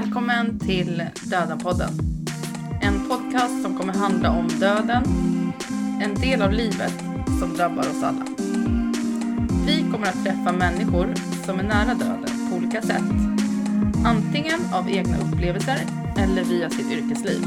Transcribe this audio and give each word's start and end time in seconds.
Välkommen 0.00 0.58
till 0.58 1.02
Döden-podden. 1.30 1.88
En 2.82 3.08
podcast 3.08 3.62
som 3.62 3.78
kommer 3.78 3.92
handla 3.92 4.30
om 4.30 4.48
döden, 4.48 5.04
en 6.02 6.14
del 6.14 6.42
av 6.42 6.52
livet 6.52 6.98
som 7.40 7.54
drabbar 7.56 7.82
oss 7.82 8.02
alla. 8.02 8.26
Vi 9.66 9.90
kommer 9.92 10.06
att 10.06 10.24
träffa 10.24 10.52
människor 10.52 11.14
som 11.44 11.58
är 11.58 11.62
nära 11.62 11.94
döden 11.94 12.50
på 12.50 12.56
olika 12.56 12.82
sätt. 12.82 13.02
Antingen 14.06 14.60
av 14.74 14.90
egna 14.90 15.16
upplevelser 15.18 15.78
eller 16.18 16.44
via 16.44 16.70
sitt 16.70 16.92
yrkesliv. 16.92 17.42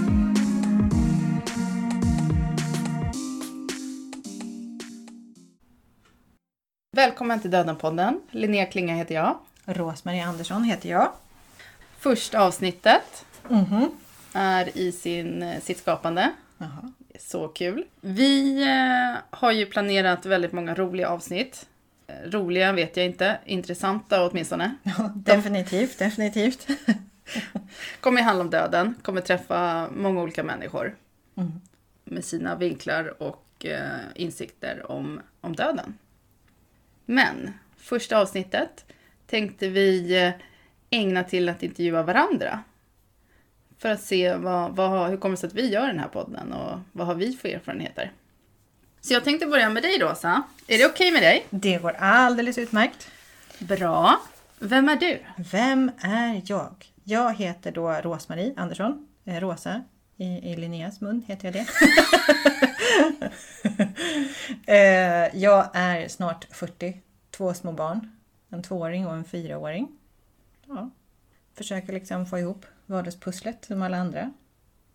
Välkommen 6.96 7.40
till 7.40 7.52
Döden-podden. 7.52 8.22
Linnea 8.32 8.66
Klinga 8.66 8.96
heter 8.96 9.16
jag. 9.16 9.38
Rosmarie 9.66 10.26
Andersson 10.26 10.64
heter 10.64 10.90
jag. 10.90 11.08
Första 12.08 12.40
avsnittet 12.42 13.26
Mhm. 13.50 13.90
är 14.34 14.78
i 14.78 14.92
sin, 14.92 15.62
sitt 15.62 15.78
skapande. 15.78 16.32
Jaha. 16.58 16.92
Så 17.20 17.48
kul. 17.48 17.86
Vi 18.02 18.62
eh, 18.64 19.18
har 19.30 19.52
ju 19.52 19.66
planerat 19.66 20.26
väldigt 20.26 20.52
många 20.52 20.76
roliga 20.76 21.10
avsnitt. 21.10 21.68
Eh, 22.08 22.30
Roliga 22.30 22.72
vet 22.72 22.98
jag 22.98 23.06
inte, 23.06 23.38
intressanta 23.46 24.28
åtminstone. 24.28 24.76
Ja, 24.84 25.12
definitivt, 25.16 26.00
definitivt. 26.00 26.68
Kommer 28.00 28.22
handla 28.22 28.44
om 28.44 28.50
döden, 28.50 28.96
kommer 29.02 29.22
träffa 29.22 29.90
många 29.96 30.22
olika 30.22 30.44
människor 30.44 30.96
Mm. 31.38 31.52
med 32.04 32.26
sina 32.26 32.56
vinklar 32.56 33.24
och 33.24 33.66
eh, 33.66 34.00
insikter 34.16 34.92
om, 34.92 35.22
om 35.42 35.56
döden. 35.56 35.98
Men 37.06 37.54
första 37.78 38.18
avsnittet 38.18 38.86
tänkte 39.26 39.68
vi 39.70 40.18
eh, 40.24 40.32
ägna 40.90 41.24
till 41.24 41.50
att 41.50 41.64
intervjua 41.64 42.04
varandra. 42.04 42.64
För 43.78 43.90
att 43.90 44.02
se 44.02 44.36
vad, 44.36 44.76
vad, 44.76 45.10
hur 45.10 45.18
kommer 45.18 45.36
det 45.36 45.40
sig 45.40 45.48
att 45.48 45.54
vi 45.54 45.70
gör 45.70 45.88
den 45.88 46.00
här 46.00 46.08
podden 46.08 46.54
och 46.54 46.80
vad 46.92 47.08
har 47.08 47.16
vi 47.16 47.34
för 47.34 47.50
erfarenheter. 47.50 48.12
Så 49.02 49.14
jag 49.14 49.24
tänkte 49.24 49.46
börja 49.46 49.70
med 49.70 49.84
dig 49.84 50.00
Rosa. 50.00 50.44
Är 50.68 50.78
det 50.78 50.86
okej 50.86 51.12
med 51.12 51.22
dig? 51.22 51.46
Det 51.50 51.78
går 51.78 51.92
alldeles 52.00 52.58
utmärkt. 52.58 53.12
Bra. 53.60 54.22
Vem 54.60 54.90
är 54.90 54.96
du? 54.96 55.20
Vem 55.52 55.92
är 56.00 56.42
jag? 56.46 56.86
Jag 57.04 57.36
heter 57.36 57.72
då 57.72 57.92
Rosmarie 57.92 58.54
Andersson. 58.58 59.08
Eh, 59.26 59.40
Rosa 59.40 59.84
i, 60.18 60.26
i 60.26 60.56
Linneas 60.56 61.02
mun 61.02 61.24
heter 61.28 61.46
jag 61.46 61.54
det. 61.54 61.68
Eh, 64.68 65.38
jag 65.38 65.70
är 65.74 66.08
snart 66.08 66.48
40. 66.52 67.02
Två 67.32 67.54
små 67.54 67.72
barn. 67.72 68.12
En 68.50 68.64
tvååring 68.64 69.08
och 69.08 69.14
en 69.14 69.24
fyraåring. 69.24 69.97
Ja. 70.68 70.90
Försöker 71.54 71.94
liksom 71.94 72.26
få 72.26 72.40
ihop 72.40 72.66
vardagspusslet 72.86 73.66
som 73.66 73.82
alla 73.82 73.98
andra. 73.98 74.32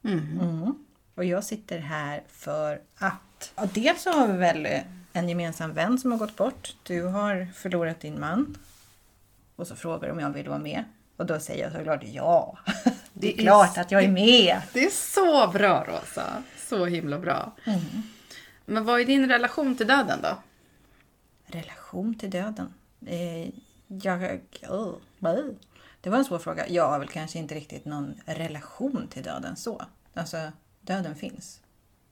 Mm. 0.04 0.40
Mm. 0.40 0.74
Och 1.14 1.24
jag 1.24 1.44
sitter 1.44 1.78
här 1.78 2.22
för 2.28 2.80
att... 2.96 3.52
Ja, 3.56 3.68
dels 3.74 4.02
så 4.02 4.10
har 4.10 4.28
vi 4.28 4.38
väl 4.38 4.68
en 5.12 5.28
gemensam 5.28 5.72
vän 5.72 5.98
som 5.98 6.12
har 6.12 6.18
gått 6.18 6.36
bort. 6.36 6.76
Du 6.82 7.02
har 7.02 7.48
förlorat 7.54 8.00
din 8.00 8.20
man. 8.20 8.56
Och 9.56 9.66
så 9.66 9.76
frågar 9.76 10.08
du 10.08 10.12
om 10.12 10.20
jag 10.20 10.30
vill 10.30 10.48
vara 10.48 10.58
med. 10.58 10.84
Och 11.16 11.26
då 11.26 11.40
säger 11.40 11.64
jag 11.64 11.72
såklart 11.72 12.02
ja. 12.04 12.58
Det 13.12 13.32
är 13.32 13.36
Det 13.36 13.38
är 13.38 13.42
klart 13.42 13.78
att 13.78 13.90
jag 13.90 14.04
är 14.04 14.08
med. 14.08 14.62
Det 14.72 14.84
är 14.84 14.90
så 14.90 15.48
bra 15.52 15.84
Rosa. 15.88 16.42
Så 16.68 16.86
himla 16.86 17.18
bra. 17.18 17.52
Mm. 17.64 17.80
Men 18.66 18.84
vad 18.84 19.00
är 19.00 19.04
din 19.04 19.28
relation 19.28 19.76
till 19.76 19.86
döden 19.86 20.18
då? 20.22 20.38
Relation 21.46 22.14
till 22.14 22.30
döden. 22.30 22.74
Eh, 23.06 23.48
jag... 23.86 24.40
Oh, 24.68 24.94
Nej. 25.22 25.58
Det 26.00 26.10
var 26.10 26.18
en 26.18 26.24
svår 26.24 26.38
fråga. 26.38 26.68
Jag 26.68 26.88
har 26.88 26.98
väl 26.98 27.08
kanske 27.08 27.38
inte 27.38 27.54
riktigt 27.54 27.84
någon 27.84 28.14
relation 28.24 29.08
till 29.08 29.22
döden 29.22 29.56
så. 29.56 29.82
Alltså, 30.14 30.52
döden 30.80 31.14
finns. 31.14 31.62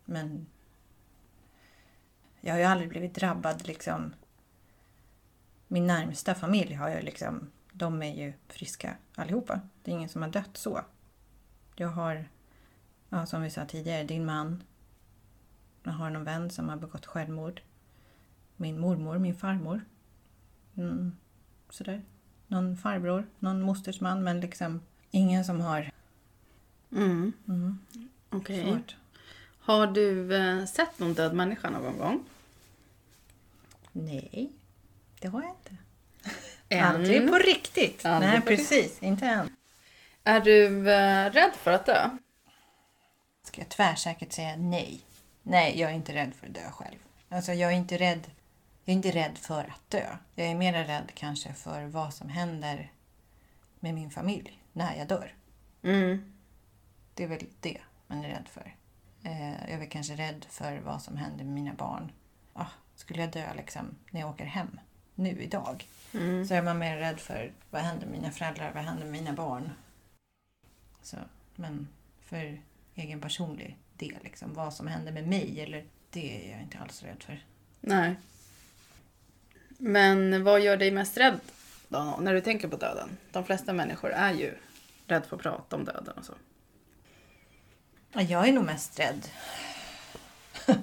Men 0.04 0.46
jag 2.40 2.54
har 2.54 2.58
ju 2.58 2.64
aldrig 2.64 2.88
blivit 2.88 3.14
drabbad 3.14 3.66
liksom. 3.66 4.14
Min 5.68 5.86
närmsta 5.86 6.34
familj 6.34 6.74
har 6.74 6.90
ju 6.90 7.00
liksom, 7.00 7.50
de 7.72 8.02
är 8.02 8.14
ju 8.14 8.32
friska 8.48 8.96
allihopa. 9.14 9.60
Det 9.82 9.90
är 9.90 9.94
ingen 9.94 10.08
som 10.08 10.22
har 10.22 10.28
dött 10.28 10.56
så. 10.56 10.80
Jag 11.76 11.88
har, 11.88 12.28
ja, 13.08 13.26
som 13.26 13.42
vi 13.42 13.50
sa 13.50 13.64
tidigare, 13.64 14.04
din 14.04 14.24
man. 14.24 14.62
Jag 15.82 15.92
har 15.92 16.10
någon 16.10 16.24
vän 16.24 16.50
som 16.50 16.68
har 16.68 16.76
begått 16.76 17.06
självmord. 17.06 17.62
Min 18.56 18.80
mormor, 18.80 19.18
min 19.18 19.36
farmor. 19.36 19.84
Mm, 20.76 21.16
sådär. 21.70 22.02
Någon 22.50 22.76
farbror, 22.76 23.26
någon 23.38 23.62
mosters 23.62 24.00
man, 24.00 24.24
men 24.24 24.40
liksom 24.40 24.80
ingen 25.10 25.44
som 25.44 25.60
har 25.60 25.90
Mm. 26.92 27.32
mm, 27.48 27.78
Okej. 28.30 28.62
svårt. 28.64 28.96
Har 29.60 29.86
du 29.86 30.36
eh, 30.36 30.64
sett 30.66 30.98
någon 30.98 31.14
död 31.14 31.34
människa 31.34 31.70
någon 31.70 31.98
gång? 31.98 32.24
Nej, 33.92 34.50
det 35.20 35.28
har 35.28 35.42
jag 35.42 35.50
inte. 35.50 35.76
Än? 36.68 36.84
Aldrig 36.84 37.28
på 37.30 37.38
riktigt. 37.38 38.04
Aldrig 38.06 38.32
Nej, 38.32 38.40
precis. 38.40 39.02
Inte 39.02 39.26
än. 39.26 39.56
Är 40.24 40.40
du 40.40 40.90
eh, 40.92 41.30
rädd 41.30 41.52
för 41.54 41.72
att 41.72 41.86
dö? 41.86 42.10
Ska 43.42 43.60
jag 43.60 43.68
tvärsäkert 43.68 44.32
säga 44.32 44.56
nej? 44.56 45.00
Nej, 45.42 45.80
jag 45.80 45.90
är 45.90 45.94
inte 45.94 46.14
rädd 46.14 46.32
för 46.40 46.46
att 46.46 46.54
dö 46.54 46.70
själv. 46.70 46.98
Alltså, 47.28 47.52
jag 47.52 47.72
är 47.72 47.76
inte 47.76 47.96
rädd. 47.98 48.20
Jag 48.90 48.94
är 48.94 48.96
inte 48.96 49.10
rädd 49.10 49.38
för 49.38 49.60
att 49.60 49.90
dö. 49.90 50.16
Jag 50.34 50.46
är 50.46 50.54
mer 50.54 50.72
rädd 50.84 51.12
kanske 51.14 51.52
för 51.52 51.84
vad 51.84 52.14
som 52.14 52.28
händer 52.28 52.92
med 53.80 53.94
min 53.94 54.10
familj 54.10 54.62
när 54.72 54.96
jag 54.96 55.08
dör. 55.08 55.34
Mm. 55.82 56.32
Det 57.14 57.24
är 57.24 57.28
väl 57.28 57.46
det 57.60 57.78
man 58.06 58.24
är 58.24 58.28
rädd 58.28 58.48
för. 58.48 58.76
Eh, 59.22 59.70
jag 59.70 59.82
är 59.82 59.86
kanske 59.86 60.16
rädd 60.16 60.46
för 60.48 60.78
vad 60.78 61.02
som 61.02 61.16
händer 61.16 61.44
med 61.44 61.54
mina 61.54 61.74
barn. 61.74 62.12
Ah, 62.52 62.66
skulle 62.94 63.20
jag 63.20 63.32
dö 63.32 63.54
liksom 63.54 63.96
när 64.10 64.20
jag 64.20 64.30
åker 64.30 64.44
hem 64.44 64.80
nu 65.14 65.42
idag 65.42 65.86
Mm. 66.14 66.46
så 66.46 66.54
är 66.54 66.62
man 66.62 66.78
mer 66.78 66.96
rädd 66.96 67.20
för 67.20 67.52
vad 67.70 67.82
händer 67.82 68.06
med 68.06 68.20
mina 68.20 68.30
föräldrar, 68.32 68.72
vad 68.74 68.84
händer 68.84 69.04
med 69.04 69.12
mina 69.12 69.32
barn. 69.32 69.70
Så, 71.02 71.16
men 71.56 71.88
för 72.20 72.60
egen 72.94 73.20
personlig 73.20 73.76
del, 73.96 74.18
liksom, 74.22 74.54
vad 74.54 74.74
som 74.74 74.86
händer 74.86 75.12
med 75.12 75.28
mig, 75.28 75.60
eller 75.60 75.84
det 76.10 76.46
är 76.48 76.52
jag 76.52 76.62
inte 76.62 76.78
alls 76.78 77.02
rädd 77.02 77.22
för. 77.22 77.44
Nej. 77.80 78.16
Men 79.82 80.44
vad 80.44 80.60
gör 80.60 80.76
dig 80.76 80.90
mest 80.90 81.16
rädd 81.16 81.40
då, 81.88 82.18
när 82.20 82.34
du 82.34 82.40
tänker 82.40 82.68
på 82.68 82.76
döden? 82.76 83.16
De 83.32 83.44
flesta 83.44 83.72
människor 83.72 84.10
är 84.10 84.32
ju 84.32 84.54
rädd 85.06 85.26
för 85.26 85.36
att 85.36 85.42
prata 85.42 85.76
om 85.76 85.84
döden 85.84 86.18
och 86.18 86.24
så. 86.24 86.34
Ja, 88.12 88.22
Jag 88.22 88.48
är 88.48 88.52
nog 88.52 88.64
mest 88.64 88.98
rädd 89.00 89.28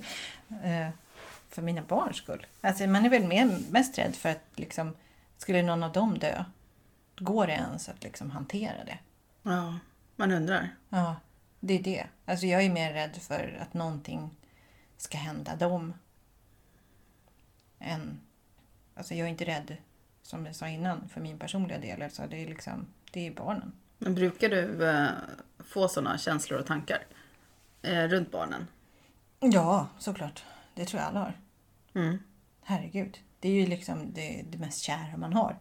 eh, 0.64 0.90
för 1.50 1.62
mina 1.62 1.82
barns 1.82 2.18
skull. 2.18 2.46
Alltså, 2.62 2.88
man 2.88 3.06
är 3.06 3.10
väl 3.10 3.28
mer, 3.28 3.60
mest 3.70 3.98
rädd 3.98 4.16
för 4.16 4.30
att 4.30 4.44
liksom, 4.56 4.96
skulle 5.38 5.62
någon 5.62 5.84
av 5.84 5.92
dem 5.92 6.20
dö, 6.20 6.44
går 7.18 7.48
det 7.48 7.54
ens 7.54 7.90
att 7.90 8.04
liksom 8.04 8.32
hantera 8.32 8.84
det? 8.86 8.98
Ja, 9.44 9.80
man 10.16 10.32
undrar. 10.32 10.70
Ja, 10.90 11.16
det 11.60 11.74
är 11.74 11.84
det. 11.84 12.08
Alltså 12.26 12.46
jag 12.46 12.64
är 12.64 12.70
mer 12.70 12.94
rädd 12.94 13.16
för 13.22 13.58
att 13.62 13.74
någonting 13.74 14.30
ska 14.98 15.18
hända 15.18 15.56
dem. 15.56 15.94
Än... 17.80 18.22
Alltså 18.98 19.14
jag 19.14 19.26
är 19.26 19.32
inte 19.32 19.46
rädd, 19.46 19.78
som 20.22 20.46
jag 20.46 20.56
sa 20.56 20.68
innan, 20.68 21.10
för 21.10 21.22
min 21.22 21.40
personliga 21.40 21.80
del. 21.80 22.02
Alltså 22.02 22.28
det 22.30 22.44
är 22.44 22.48
liksom, 22.48 22.88
det 23.12 23.28
är 23.28 23.32
barnen. 23.32 23.72
Men 23.98 24.16
brukar 24.16 24.50
du 24.50 24.90
eh, 24.90 25.10
få 25.60 25.88
sådana 25.88 26.18
känslor 26.18 26.60
och 26.60 26.66
tankar 26.66 27.06
eh, 27.82 28.04
runt 28.04 28.32
barnen? 28.32 28.68
Ja, 29.40 29.88
såklart. 30.00 30.44
Det 30.76 30.86
tror 30.86 31.02
jag 31.02 31.10
alla 31.10 31.20
har. 31.20 31.34
Mm. 31.94 32.18
Herregud. 32.62 33.20
Det 33.40 33.50
är 33.50 33.54
ju 33.54 33.66
liksom 33.66 34.14
det, 34.14 34.46
det 34.50 34.58
mest 34.58 34.82
kära 34.82 35.18
man 35.18 35.34
har. 35.34 35.58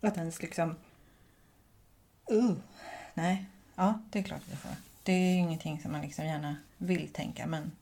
Att 0.00 0.16
ens 0.16 0.42
liksom... 0.42 0.76
Uh. 2.32 2.56
Nej, 3.14 3.46
ja 3.74 4.00
det 4.10 4.18
är 4.18 4.22
klart 4.22 4.40
att 4.40 4.50
jag 4.50 4.58
får. 4.58 4.70
Det 5.02 5.12
är 5.12 5.32
ju 5.34 5.38
ingenting 5.38 5.80
som 5.80 5.92
man 5.92 6.00
liksom 6.00 6.26
gärna 6.26 6.56
vill 6.78 7.08
tänka 7.12 7.46
men 7.46 7.72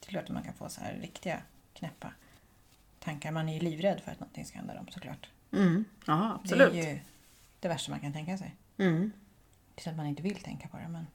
det 0.00 0.06
är 0.06 0.10
klart 0.10 0.24
att 0.24 0.30
man 0.30 0.42
kan 0.42 0.54
få 0.54 0.68
så 0.68 0.80
här 0.80 0.94
riktiga 1.00 1.42
knäppa 1.72 2.12
tankar. 3.08 3.32
Man 3.32 3.48
är 3.48 3.54
ju 3.54 3.60
livrädd 3.60 4.00
för 4.00 4.12
att 4.12 4.20
någonting 4.20 4.44
ska 4.44 4.58
hända 4.58 4.74
dem 4.74 4.86
såklart. 4.90 5.28
Mm. 5.52 5.84
Ja, 6.06 6.40
absolut. 6.42 6.72
Det 6.72 6.80
är 6.80 6.94
ju 6.94 7.00
det 7.60 7.68
värsta 7.68 7.90
man 7.90 8.00
kan 8.00 8.12
tänka 8.12 8.38
sig. 8.38 8.54
Mm. 8.78 9.12
Det 9.74 9.80
är 9.80 9.82
så 9.82 9.90
att 9.90 9.96
man 9.96 10.06
inte 10.06 10.22
vill 10.22 10.36
tänka 10.36 10.68
på 10.68 10.76
det 10.76 10.88
men... 10.88 11.06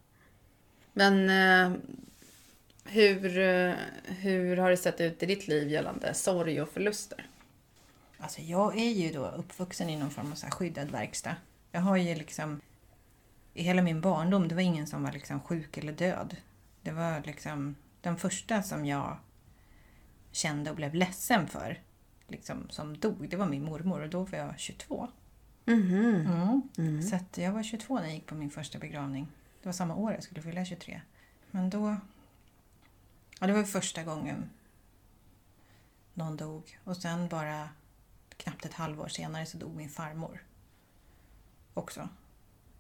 Men 0.94 1.30
eh, 1.30 1.80
hur, 2.86 3.38
eh, 3.40 3.76
hur 4.06 4.58
har 4.58 4.70
det 4.70 4.78
sett 4.78 5.02
ut 5.02 5.24
i 5.24 5.26
ditt 5.26 5.48
liv 5.48 5.70
gällande 5.70 6.14
sorg 6.14 6.62
och 6.62 6.70
förluster? 6.70 7.26
Alltså 8.18 8.42
jag 8.42 8.78
är 8.78 8.92
ju 8.92 9.12
då 9.12 9.28
uppvuxen 9.28 9.90
i 9.90 9.98
någon 9.98 10.12
form 10.12 10.32
av 10.32 10.36
så 10.36 10.48
skyddad 10.48 10.92
verkstad. 10.92 11.36
Jag 11.72 11.82
har 11.82 11.98
ju 11.98 12.16
liksom... 12.16 12.62
I 13.54 13.64
hela 13.64 13.82
min 13.82 14.02
barndom, 14.02 14.48
det 14.48 14.56
var 14.56 14.62
ingen 14.62 14.88
som 14.88 15.04
var 15.04 15.12
liksom 15.12 15.40
sjuk 15.40 15.78
eller 15.78 15.94
död. 15.94 16.36
Det 16.82 16.92
var 16.92 17.22
liksom 17.26 17.76
den 18.02 18.18
första 18.18 18.64
som 18.64 18.86
jag 18.86 19.18
kände 20.34 20.70
och 20.70 20.76
blev 20.76 20.96
ledsen 20.96 21.48
för, 21.48 21.82
liksom, 22.28 22.70
som 22.70 22.98
dog, 22.98 23.30
det 23.30 23.38
var 23.38 23.48
min 23.48 23.64
mormor 23.64 24.02
och 24.02 24.10
då 24.10 24.24
var 24.24 24.38
jag 24.38 24.60
22. 24.60 25.08
Mhm. 25.66 26.70
Mm. 26.78 27.02
Så 27.02 27.16
att 27.16 27.38
jag 27.38 27.52
var 27.52 27.64
22 27.64 27.96
när 27.96 28.04
jag 28.04 28.14
gick 28.14 28.26
på 28.26 28.36
min 28.36 28.50
första 28.50 28.80
begravning. 28.80 29.28
Det 29.62 29.68
var 29.68 29.74
samma 29.74 29.96
år 29.96 30.14
jag 30.14 30.24
skulle 30.24 30.42
fylla 30.42 30.66
23. 30.66 31.02
Men 31.52 31.70
då... 31.70 31.98
Ja, 33.40 33.48
det 33.48 33.54
var 33.54 33.64
första 33.64 34.04
gången 34.04 34.50
någon 36.14 36.38
dog. 36.38 36.80
Och 36.84 36.98
sen 36.98 37.28
bara 37.28 37.70
knappt 38.38 38.66
ett 38.66 38.74
halvår 38.74 39.08
senare 39.08 39.46
så 39.46 39.58
dog 39.58 39.76
min 39.76 39.90
farmor. 39.90 40.44
Också. 41.74 42.10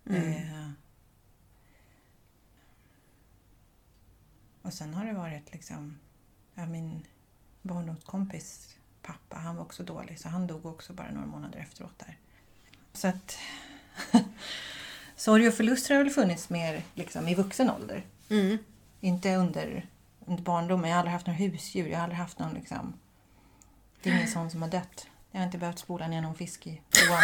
Eh, 0.05 0.69
och 4.61 4.73
sen 4.73 4.93
har 4.93 5.05
det 5.05 5.13
varit 5.13 5.53
liksom... 5.53 5.99
Ja, 6.55 6.65
min 6.65 7.05
barndomskompis 7.63 8.75
pappa, 9.01 9.35
han 9.37 9.55
var 9.55 9.63
också 9.63 9.83
dålig 9.83 10.19
så 10.19 10.29
han 10.29 10.47
dog 10.47 10.65
också 10.65 10.93
bara 10.93 11.11
några 11.11 11.27
månader 11.27 11.59
efteråt 11.59 11.99
där. 11.99 12.17
Så 12.93 13.07
att... 13.07 13.37
sorg 15.15 15.47
och 15.47 15.53
förluster 15.53 15.95
har 15.95 16.03
väl 16.03 16.13
funnits 16.13 16.49
mer 16.49 16.81
liksom, 16.95 17.27
i 17.27 17.35
vuxen 17.35 17.69
ålder. 17.69 18.03
Mm. 18.29 18.57
Inte 18.99 19.35
under, 19.35 19.85
under 20.25 20.43
barndomen. 20.43 20.89
Jag 20.89 20.95
har 20.95 20.99
aldrig 20.99 21.13
haft 21.13 21.27
några 21.27 21.37
husdjur. 21.37 21.87
Jag 21.87 21.97
har 21.97 22.03
aldrig 22.03 22.19
haft 22.19 22.39
någon 22.39 22.53
liksom... 22.53 22.93
Det 24.01 24.09
är 24.09 24.13
ingen 24.15 24.27
sån 24.27 24.51
som 24.51 24.61
har 24.61 24.69
dött. 24.69 25.07
Jag 25.31 25.39
har 25.39 25.45
inte 25.45 25.57
behövt 25.57 25.79
spola 25.79 26.07
ner 26.07 26.21
någon 26.21 26.35
fisk 26.35 26.67
i 26.67 26.81
toan. 26.89 27.19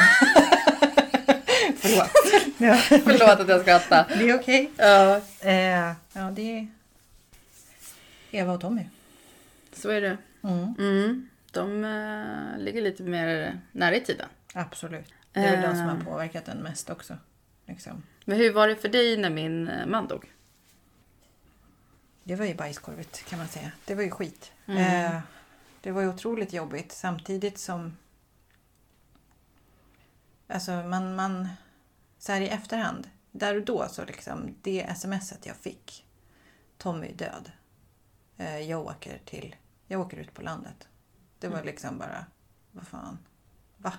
Förlåt. 1.78 2.12
Ja, 2.58 2.76
Förlåt 3.04 3.40
att 3.40 3.48
jag 3.50 3.62
skrattar. 3.62 4.06
det 4.18 4.30
är 4.30 4.40
okej. 4.40 4.72
Ja, 4.78 5.22
Eh, 5.40 5.94
ja, 6.14 6.32
det 6.32 6.42
är 6.60 6.68
Eva 8.32 8.54
och 8.54 8.62
Tommy. 8.62 8.86
så 9.74 9.90
är 9.90 10.02
det. 10.02 10.18
Mm, 10.44 10.74
Mm. 10.78 11.30
De 11.52 11.84
eh, 11.84 12.58
ligger 12.64 12.82
lite 12.82 13.04
mer 13.04 13.60
nära 13.72 13.96
i 13.96 14.02
tiden. 14.06 14.28
absolut. 14.54 15.14
Det 15.32 15.40
är 15.40 15.52
väl 15.52 15.70
de 15.70 15.76
som 15.76 15.86
har 15.88 15.96
Eh. 15.96 16.04
påverkat 16.04 16.46
den 16.46 16.58
mest 16.58 16.90
också. 16.90 17.18
Liksom. 17.66 18.04
Men 18.26 18.38
hur 18.38 18.54
var 18.54 18.68
det 18.68 18.76
för 18.76 18.90
dig 18.90 19.18
när 19.18 19.30
min 19.30 19.68
eh, 19.68 19.86
man 19.86 20.08
dog? 20.08 20.32
Det 22.24 22.36
var 22.36 22.46
ju 22.46 22.56
bajskorvet 22.56 23.26
kan 23.26 23.40
man 23.40 23.48
säga. 23.48 23.72
Det 23.86 23.96
var 23.96 24.04
ju 24.04 24.12
skit. 24.12 24.52
Mm. 24.66 25.06
Eh, 25.16 25.22
det 25.82 25.92
var 25.92 26.02
ju 26.02 26.08
otroligt 26.10 26.54
jobbigt 26.54 26.92
samtidigt 26.92 27.58
som... 27.58 27.98
Alltså 30.48 30.72
man, 30.72 31.16
man... 31.16 31.48
Så 32.18 32.32
här 32.32 32.42
i 32.42 32.48
efterhand. 32.50 33.10
Där 33.32 33.56
och 33.56 33.66
då 33.66 33.88
så 33.90 34.06
liksom 34.06 34.56
det 34.62 34.98
smset 34.98 35.46
jag 35.46 35.56
fick. 35.56 36.06
Tommy 36.78 37.08
är 37.08 37.14
död. 37.14 37.52
Eh, 38.38 38.60
jag 38.60 38.82
åker 38.86 39.20
till... 39.26 39.56
Jag 39.92 40.02
åker 40.02 40.18
ut 40.18 40.34
på 40.34 40.42
landet. 40.42 40.88
Det 41.40 41.48
var 41.48 41.64
liksom 41.64 41.98
bara... 41.98 42.26
Vad 42.72 42.88
fan? 42.88 43.18
Va? 43.78 43.94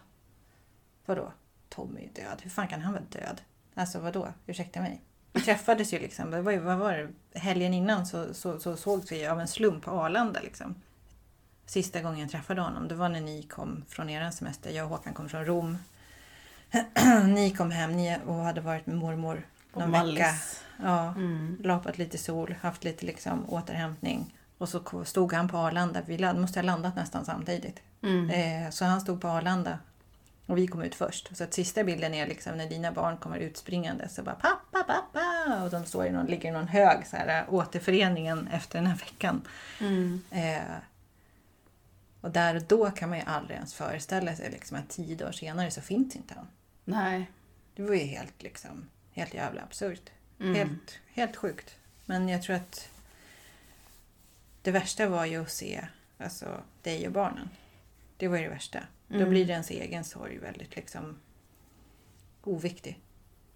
Vadå? 1.07 1.33
Tommy 1.69 2.01
är 2.05 2.23
död. 2.23 2.41
Hur 2.43 2.51
fan 2.51 2.69
kan 2.69 2.81
han 2.81 2.93
vara 2.93 3.03
död? 3.03 3.41
Alltså 3.75 4.01
vadå? 4.01 4.33
Ursäkta 4.47 4.81
mig. 4.81 5.01
Vi 5.33 5.41
träffades 5.41 5.93
ju 5.95 5.99
liksom. 5.99 6.31
Det 6.31 6.43
var 6.43 6.53
ju, 6.53 6.59
vad 6.59 6.79
var 6.79 6.93
det? 6.93 7.39
Helgen 7.39 7.75
innan 7.75 8.07
så, 8.07 8.35
så, 8.35 8.61
så 8.61 8.77
sågs 8.77 9.13
vi 9.13 9.27
av 9.27 9.41
en 9.41 9.49
slump 9.49 9.85
på 9.85 9.91
Arlanda 9.91 10.41
liksom. 10.41 10.75
Sista 11.67 12.01
gången 12.03 12.19
jag 12.21 12.31
träffade 12.31 12.61
honom, 12.61 12.89
det 12.89 12.95
var 12.95 13.09
när 13.09 13.21
ni 13.21 13.43
kom 13.43 13.85
från 13.89 14.11
er 14.11 14.31
semester. 14.31 14.71
Jag 14.71 14.85
och 14.85 14.91
Håkan 14.91 15.15
kom 15.15 15.29
från 15.29 15.45
Rom. 15.45 15.79
ni 17.35 17.51
kom 17.57 17.71
hem 17.71 17.93
ni 17.97 18.19
och 18.27 18.35
hade 18.35 18.61
varit 18.61 18.87
med 18.87 18.97
mormor 18.97 19.47
Och 19.73 19.81
någon 19.81 19.91
Mallis. 19.91 20.19
vecka. 20.19 20.35
Ja, 20.83 21.15
Mm. 21.15 21.57
lapat 21.65 21.99
lite 21.99 22.19
sol, 22.19 22.55
haft 22.61 22.85
lite 22.85 23.07
liksom 23.07 23.51
återhämtning. 23.51 24.35
Och 24.61 24.69
så 24.69 25.05
stod 25.05 25.33
han 25.33 25.49
på 25.49 25.57
Arlanda. 25.57 26.03
Vi 26.07 26.33
måste 26.33 26.59
ha 26.59 26.65
landat 26.65 26.97
nästan 26.97 27.25
samtidigt. 27.25 27.83
Mm. 28.03 28.31
Eh, 28.31 28.71
så 28.71 28.85
han 28.85 29.01
stod 29.01 29.21
på 29.21 29.29
Arlanda 29.29 29.79
och 30.47 30.59
vi 30.59 30.67
kom 30.67 30.83
ut 30.83 30.95
först. 30.95 31.37
Så 31.37 31.45
att 31.45 31.55
sista 31.55 31.85
bilden 31.85 32.15
är 32.15 32.27
liksom 32.27 32.57
när 32.57 32.69
dina 32.69 32.93
barn 32.93 33.17
kommer 33.17 33.39
utspringande 33.39 34.09
så 34.09 34.23
bara 34.23 34.35
pappa, 34.35 34.83
pappa! 34.83 35.63
Och 35.65 35.71
de 35.71 35.85
står 35.85 36.07
i 36.07 36.11
någon, 36.11 36.27
ligger 36.27 36.49
i 36.49 36.53
någon 36.53 36.69
hög 36.69 37.07
så 37.07 37.17
här, 37.17 37.47
återföreningen 37.49 38.49
efter 38.49 38.79
den 38.79 38.87
här 38.87 38.97
veckan. 38.97 39.43
Mm. 39.81 40.23
Eh, 40.31 40.77
och 42.21 42.31
där 42.31 42.57
och 42.57 42.63
då 42.63 42.91
kan 42.91 43.09
man 43.09 43.19
ju 43.19 43.25
aldrig 43.27 43.57
ens 43.57 43.75
föreställa 43.75 44.37
sig 44.37 44.51
liksom, 44.51 44.77
att 44.77 44.89
tio 44.89 45.17
dagar 45.17 45.33
senare 45.33 45.71
så 45.71 45.81
finns 45.81 46.17
inte 46.17 46.35
han. 46.35 46.47
Nej. 46.85 47.31
Det 47.75 47.83
var 47.83 47.95
ju 47.95 48.05
helt, 48.05 48.43
liksom, 48.43 48.89
helt 49.13 49.35
jävla 49.35 49.63
absurt. 49.63 50.11
Mm. 50.41 50.55
Helt, 50.55 50.99
helt 51.13 51.37
sjukt. 51.37 51.75
Men 52.07 52.29
jag 52.29 52.43
tror 52.43 52.57
att 52.57 52.89
det 54.63 54.71
värsta 54.71 55.09
var 55.09 55.27
ju 55.27 55.43
att 55.43 55.51
se 55.51 55.87
alltså, 56.19 56.63
dig 56.83 57.07
och 57.07 57.13
barnen. 57.13 57.49
Det 58.17 58.29
var 58.29 58.37
ju 58.37 58.43
det 58.43 58.49
värsta. 58.51 58.81
Då 59.09 59.17
Mm. 59.17 59.31
blir 59.31 59.51
ens 59.51 59.71
egen 59.71 60.05
sorg 60.05 60.39
väldigt 60.39 60.77
liksom 60.77 61.19
oviktig 62.43 63.01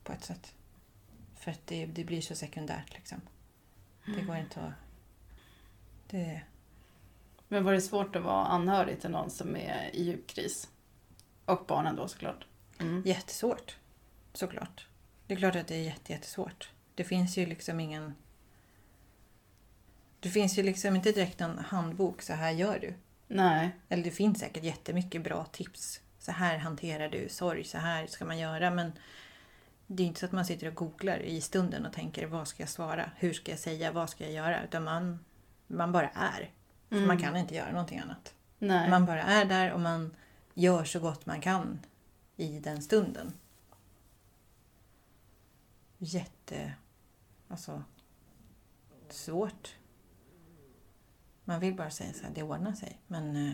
på 0.04 0.12
ett 0.12 0.24
sätt. 0.24 0.54
För 1.38 1.50
att 1.50 1.66
det, 1.66 1.86
det 1.86 2.04
blir 2.04 2.20
så 2.20 2.34
sekundärt 2.34 2.92
liksom. 2.94 3.20
Det 4.06 4.22
går 4.22 4.36
inte 4.36 4.60
att... 4.60 4.72
Det, 6.10 6.42
Men 7.48 7.64
var 7.64 7.72
det 7.72 7.80
svårt 7.80 8.16
att 8.16 8.22
vara 8.22 8.46
anhörig 8.46 9.00
till 9.00 9.10
någon 9.10 9.30
som 9.30 9.56
är 9.56 9.90
i 9.92 10.02
djup 10.04 10.26
kris? 10.26 10.68
Och 11.44 11.64
barnen 11.66 11.96
då 11.96 12.08
såklart. 12.08 12.46
Mm. 12.80 13.02
Jättesvårt, 13.06 13.76
såklart. 14.32 14.86
Det 15.26 15.34
är 15.34 15.38
klart 15.38 15.56
att 15.56 15.66
det 15.68 15.74
är 15.74 15.82
jätte, 15.82 16.12
jättesvårt. 16.12 16.70
Det 16.94 17.04
finns 17.04 17.36
ju 17.36 17.46
liksom 17.46 17.80
ingen... 17.80 18.14
Det 20.24 20.30
finns 20.30 20.58
ju 20.58 20.62
liksom 20.62 20.96
inte 20.96 21.12
direkt 21.12 21.40
någon 21.40 21.58
handbok, 21.58 22.22
så 22.22 22.32
här 22.32 22.50
gör 22.50 22.78
du. 22.78 22.94
Nej. 23.28 23.70
Eller 23.88 24.04
det 24.04 24.10
finns 24.10 24.38
säkert 24.38 24.64
jättemycket 24.64 25.24
bra 25.24 25.44
tips. 25.44 26.00
Så 26.18 26.32
här 26.32 26.58
hanterar 26.58 27.08
du 27.08 27.28
sorg, 27.28 27.64
så 27.64 27.78
här 27.78 28.06
ska 28.06 28.24
man 28.24 28.38
göra. 28.38 28.70
Men 28.70 28.92
det 29.86 30.02
är 30.02 30.06
inte 30.06 30.20
så 30.20 30.26
att 30.26 30.32
man 30.32 30.44
sitter 30.44 30.66
och 30.66 30.74
googlar 30.74 31.18
i 31.18 31.40
stunden 31.40 31.86
och 31.86 31.92
tänker 31.92 32.26
vad 32.26 32.48
ska 32.48 32.62
jag 32.62 32.70
svara? 32.70 33.10
Hur 33.16 33.32
ska 33.32 33.50
jag 33.50 33.58
säga? 33.58 33.92
Vad 33.92 34.10
ska 34.10 34.24
jag 34.24 34.32
göra? 34.32 34.64
Utan 34.64 34.84
man, 34.84 35.24
man 35.66 35.92
bara 35.92 36.08
är. 36.08 36.50
Mm. 36.90 37.06
man 37.06 37.18
kan 37.18 37.36
inte 37.36 37.54
göra 37.54 37.72
någonting 37.72 37.98
annat. 37.98 38.34
Nej. 38.58 38.90
Man 38.90 39.06
bara 39.06 39.22
är 39.22 39.44
där 39.44 39.72
och 39.72 39.80
man 39.80 40.16
gör 40.54 40.84
så 40.84 41.00
gott 41.00 41.26
man 41.26 41.40
kan 41.40 41.78
i 42.36 42.60
den 42.60 42.82
stunden. 42.82 43.32
Jätte... 45.98 46.72
Alltså... 47.48 47.82
Svårt. 49.08 49.74
Man 51.44 51.60
vill 51.60 51.74
bara 51.74 51.90
säga 51.90 52.12
så 52.12 52.22
här, 52.22 52.30
det 52.34 52.42
ordnar 52.42 52.72
sig. 52.72 52.98
Men 53.06 53.46
eh, 53.48 53.52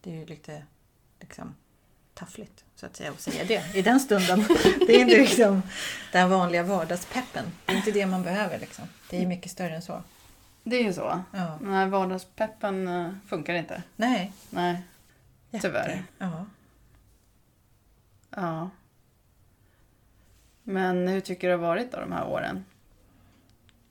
det 0.00 0.10
är 0.10 0.14
ju 0.20 0.26
lite 0.26 0.62
liksom 1.20 1.54
taffligt 2.14 2.64
så 2.74 2.86
att 2.86 2.96
säga 2.96 3.10
att 3.10 3.20
säga 3.20 3.44
det 3.44 3.78
i 3.78 3.82
den 3.82 4.00
stunden. 4.00 4.44
Det 4.86 4.92
är 4.96 5.00
inte 5.00 5.16
liksom 5.16 5.62
den 6.12 6.30
vanliga 6.30 6.62
vardagspeppen. 6.62 7.44
Det 7.66 7.72
är 7.72 7.76
inte 7.76 7.90
det 7.90 8.06
man 8.06 8.22
behöver 8.22 8.58
liksom. 8.58 8.84
Det 9.10 9.22
är 9.22 9.26
mycket 9.26 9.52
större 9.52 9.74
än 9.76 9.82
så. 9.82 10.02
Det 10.64 10.76
är 10.76 10.84
ju 10.84 10.92
så. 10.92 11.22
Ja. 11.32 11.58
Nej, 11.62 11.88
vardagspeppen 11.88 12.88
eh, 12.88 13.10
funkar 13.26 13.54
inte. 13.54 13.82
Nej. 13.96 14.32
Nej. 14.50 14.82
jätte- 15.50 15.68
Tyvärr. 15.68 16.04
Ja. 16.18 16.46
Ja. 18.30 18.70
Men 20.62 21.08
hur 21.08 21.20
tycker 21.20 21.48
du 21.48 21.54
det 21.56 21.60
har 21.62 21.68
varit 21.68 21.92
då 21.92 22.00
de 22.00 22.12
här 22.12 22.26
åren? 22.28 22.64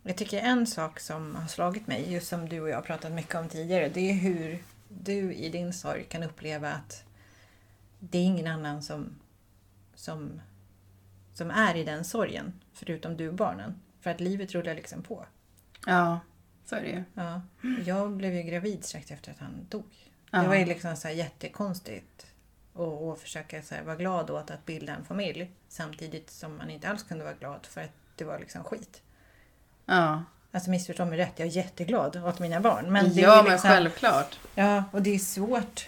Jag 0.03 0.17
tycker 0.17 0.39
en 0.39 0.67
sak 0.67 0.99
som 0.99 1.35
har 1.35 1.47
slagit 1.47 1.87
mig, 1.87 2.13
just 2.13 2.27
som 2.27 2.49
du 2.49 2.61
och 2.61 2.69
jag 2.69 2.75
har 2.75 2.81
pratat 2.81 3.11
mycket 3.11 3.35
om 3.35 3.49
tidigare, 3.49 3.89
det 3.89 4.09
är 4.09 4.13
hur 4.13 4.63
du 4.87 5.33
i 5.33 5.49
din 5.49 5.73
sorg 5.73 6.03
kan 6.03 6.23
uppleva 6.23 6.71
att 6.71 7.03
det 7.99 8.17
är 8.17 8.23
ingen 8.23 8.47
annan 8.47 8.81
som, 8.81 9.15
som, 9.95 10.41
som 11.33 11.51
är 11.51 11.75
i 11.75 11.83
den 11.83 12.03
sorgen, 12.03 12.53
förutom 12.73 13.17
du 13.17 13.27
och 13.27 13.33
barnen. 13.33 13.81
För 14.01 14.09
att 14.09 14.19
livet 14.19 14.51
rullar 14.51 14.75
liksom 14.75 15.03
på. 15.03 15.25
Ja, 15.85 16.19
så 16.65 16.75
är 16.75 16.81
det 16.81 16.87
ju. 16.87 17.03
Ja. 17.13 17.41
Jag 17.85 18.11
blev 18.11 18.33
ju 18.33 18.43
gravid 18.43 18.85
strax 18.85 19.11
efter 19.11 19.31
att 19.31 19.39
han 19.39 19.67
dog. 19.69 20.11
Ja. 20.31 20.41
Det 20.41 20.47
var 20.47 20.55
ju 20.55 20.65
liksom 20.65 20.95
så 20.95 21.09
jättekonstigt 21.09 22.27
att, 22.73 23.01
att 23.01 23.19
försöka 23.19 23.61
så 23.61 23.75
här 23.75 23.83
vara 23.83 23.95
glad 23.95 24.29
åt 24.29 24.51
att 24.51 24.65
bilda 24.65 24.95
en 24.95 25.05
familj 25.05 25.51
samtidigt 25.67 26.29
som 26.29 26.57
man 26.57 26.69
inte 26.69 26.89
alls 26.89 27.03
kunde 27.03 27.23
vara 27.23 27.33
glad 27.33 27.65
för 27.65 27.81
att 27.81 27.91
det 28.15 28.23
var 28.23 28.39
liksom 28.39 28.63
skit. 28.63 29.01
Ja, 29.85 30.23
Alltså 30.53 30.69
missförstå 30.69 31.05
mig 31.05 31.17
rätt, 31.17 31.39
jag 31.39 31.47
är 31.47 31.51
jätteglad 31.51 32.15
åt 32.15 32.39
mina 32.39 32.59
barn. 32.59 32.91
Men 32.91 33.13
det 33.13 33.21
ja 33.21 33.39
är 33.39 33.43
men 33.43 33.51
liksom, 33.51 33.69
självklart. 33.69 34.39
Ja, 34.55 34.83
och 34.91 35.01
det 35.01 35.15
är 35.15 35.19
svårt. 35.19 35.87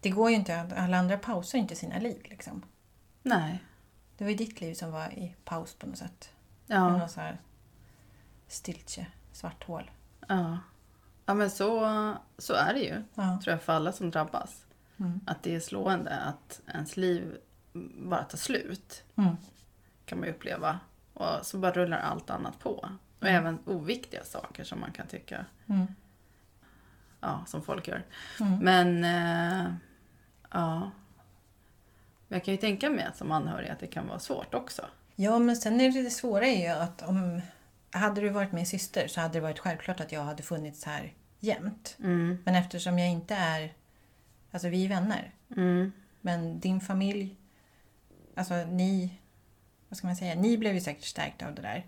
Det 0.00 0.10
går 0.10 0.30
ju 0.30 0.36
inte, 0.36 0.70
alla 0.76 0.96
andra 0.96 1.18
pausar 1.18 1.58
inte 1.58 1.76
sina 1.76 1.98
liv 1.98 2.20
liksom. 2.24 2.62
Nej. 3.22 3.64
Det 4.16 4.24
var 4.24 4.30
ju 4.30 4.36
ditt 4.36 4.60
liv 4.60 4.74
som 4.74 4.92
var 4.92 5.08
i 5.08 5.34
paus 5.44 5.74
på 5.74 5.86
något 5.86 5.98
sätt. 5.98 6.30
Ja. 6.66 6.98
Någon 6.98 7.08
så 7.08 7.20
här 7.20 7.38
stiltje, 8.48 9.06
svart 9.32 9.64
hål. 9.64 9.90
Ja. 10.28 10.58
Ja 11.26 11.34
men 11.34 11.50
så, 11.50 11.80
så 12.38 12.54
är 12.54 12.74
det 12.74 12.80
ju. 12.80 13.02
Ja. 13.14 13.40
Tror 13.44 13.52
jag 13.52 13.62
för 13.62 13.72
alla 13.72 13.92
som 13.92 14.10
drabbas. 14.10 14.64
Mm. 14.96 15.20
Att 15.26 15.42
det 15.42 15.54
är 15.54 15.60
slående 15.60 16.16
att 16.16 16.60
ens 16.74 16.96
liv 16.96 17.36
bara 17.96 18.24
tar 18.24 18.38
slut. 18.38 19.02
Mm. 19.16 19.36
Kan 20.04 20.18
man 20.18 20.28
ju 20.28 20.34
uppleva. 20.34 20.80
Och 21.14 21.46
så 21.46 21.58
bara 21.58 21.72
rullar 21.72 21.98
allt 21.98 22.30
annat 22.30 22.58
på. 22.58 22.88
Och 23.22 23.28
Mm. 23.28 23.40
även 23.44 23.58
oviktiga 23.66 24.24
saker 24.24 24.64
som 24.64 24.80
man 24.80 24.92
kan 24.92 25.06
tycka, 25.06 25.44
Mm. 25.68 25.86
ja 27.20 27.44
som 27.46 27.62
folk 27.62 27.88
gör. 27.88 28.02
Mm. 28.40 28.58
Men, 28.58 29.04
eh, 29.04 29.72
ja. 30.50 30.90
Jag 32.28 32.44
kan 32.44 32.54
ju 32.54 32.58
tänka 32.60 32.90
mig 32.90 33.04
att 33.04 33.16
som 33.16 33.32
anhörig 33.32 33.68
att 33.68 33.78
det 33.80 33.86
kan 33.86 34.08
vara 34.08 34.18
svårt 34.18 34.54
också. 34.54 34.82
Ja, 35.14 35.38
men 35.38 35.56
sen 35.56 35.80
är 35.80 35.92
det 35.92 36.02
det 36.02 36.10
svåra 36.10 36.46
är 36.46 36.60
ju 36.62 36.68
att 36.82 37.02
om... 37.02 37.40
Hade 37.94 38.20
du 38.20 38.28
varit 38.28 38.52
min 38.52 38.66
syster 38.66 39.08
så 39.08 39.20
hade 39.20 39.34
det 39.34 39.40
varit 39.40 39.58
självklart 39.58 40.00
att 40.00 40.12
jag 40.12 40.24
hade 40.24 40.42
funnits 40.42 40.84
här 40.84 41.14
jämt. 41.40 41.96
Mm. 41.98 42.38
Men 42.44 42.54
eftersom 42.54 42.98
jag 42.98 43.08
inte 43.10 43.34
är... 43.34 43.72
Alltså 44.50 44.68
vi 44.68 44.84
är 44.84 44.88
vänner. 44.88 45.34
Mm. 45.56 45.92
Men 46.20 46.60
din 46.60 46.80
familj... 46.80 47.36
Alltså 48.34 48.54
ni... 48.54 49.18
Vad 49.88 49.96
ska 49.96 50.06
man 50.06 50.16
säga? 50.16 50.34
Ni 50.34 50.58
blev 50.58 50.74
ju 50.74 50.80
säkert 50.80 51.04
stärkta 51.04 51.46
av 51.46 51.54
det 51.54 51.62
där. 51.62 51.86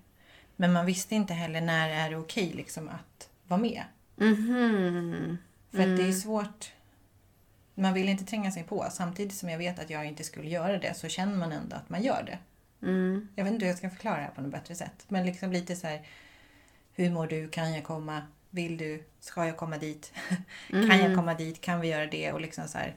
Men 0.57 0.73
man 0.73 0.87
visste 0.87 1.15
inte 1.15 1.35
heller 1.35 1.61
när 1.61 1.89
är 1.89 2.11
det 2.11 2.17
okej 2.17 2.53
liksom 2.53 2.89
att 2.89 3.29
vara 3.47 3.61
med. 3.61 3.83
Mhm. 4.17 5.39
För 5.71 5.81
att 5.81 5.97
det 5.97 6.09
är 6.09 6.13
svårt. 6.13 6.73
Man 7.75 7.95
vill 7.95 8.09
inte 8.09 8.25
tränga 8.25 8.51
sig 8.51 8.63
på. 8.63 8.87
Samtidigt 8.91 9.35
som 9.35 9.49
jag 9.49 9.59
vet 9.59 9.79
att 9.79 9.91
jag 9.91 10.07
inte 10.07 10.25
skulle 10.25 10.49
göra 10.49 10.79
det 10.79 10.95
så 10.95 11.09
känner 11.09 11.37
man 11.37 11.53
ändå 11.53 11.77
att 11.77 11.91
man 11.91 12.03
gör 12.03 12.23
det. 12.23 12.39
Mm. 12.87 13.29
Jag 13.35 13.45
vet 13.45 13.53
inte 13.53 13.65
hur 13.65 13.71
jag 13.71 13.79
ska 13.79 13.91
förklara 13.91 14.17
det 14.17 14.23
här 14.23 14.31
på 14.31 14.41
något 14.41 14.53
bättre 14.53 14.75
sätt. 14.75 15.05
Men 15.09 15.27
liksom 15.27 15.53
lite 15.53 15.77
så 15.77 15.87
här. 15.87 16.07
Hur 16.93 17.11
mår 17.11 17.27
du? 17.27 17.49
Kan 17.49 17.75
jag 17.75 17.85
komma? 17.85 18.23
Vill 18.51 18.77
du? 18.77 19.05
Ska 19.21 19.47
jag 19.47 19.57
komma 19.57 19.79
dit? 19.79 20.13
kan 20.71 20.99
jag 20.99 21.17
komma 21.17 21.35
dit? 21.35 21.61
Kan 21.61 21.81
vi 21.81 21.89
göra 21.89 22.07
det? 22.07 22.33
Och 22.33 22.41
liksom 22.41 22.69
så 22.69 22.79
här. 22.79 22.97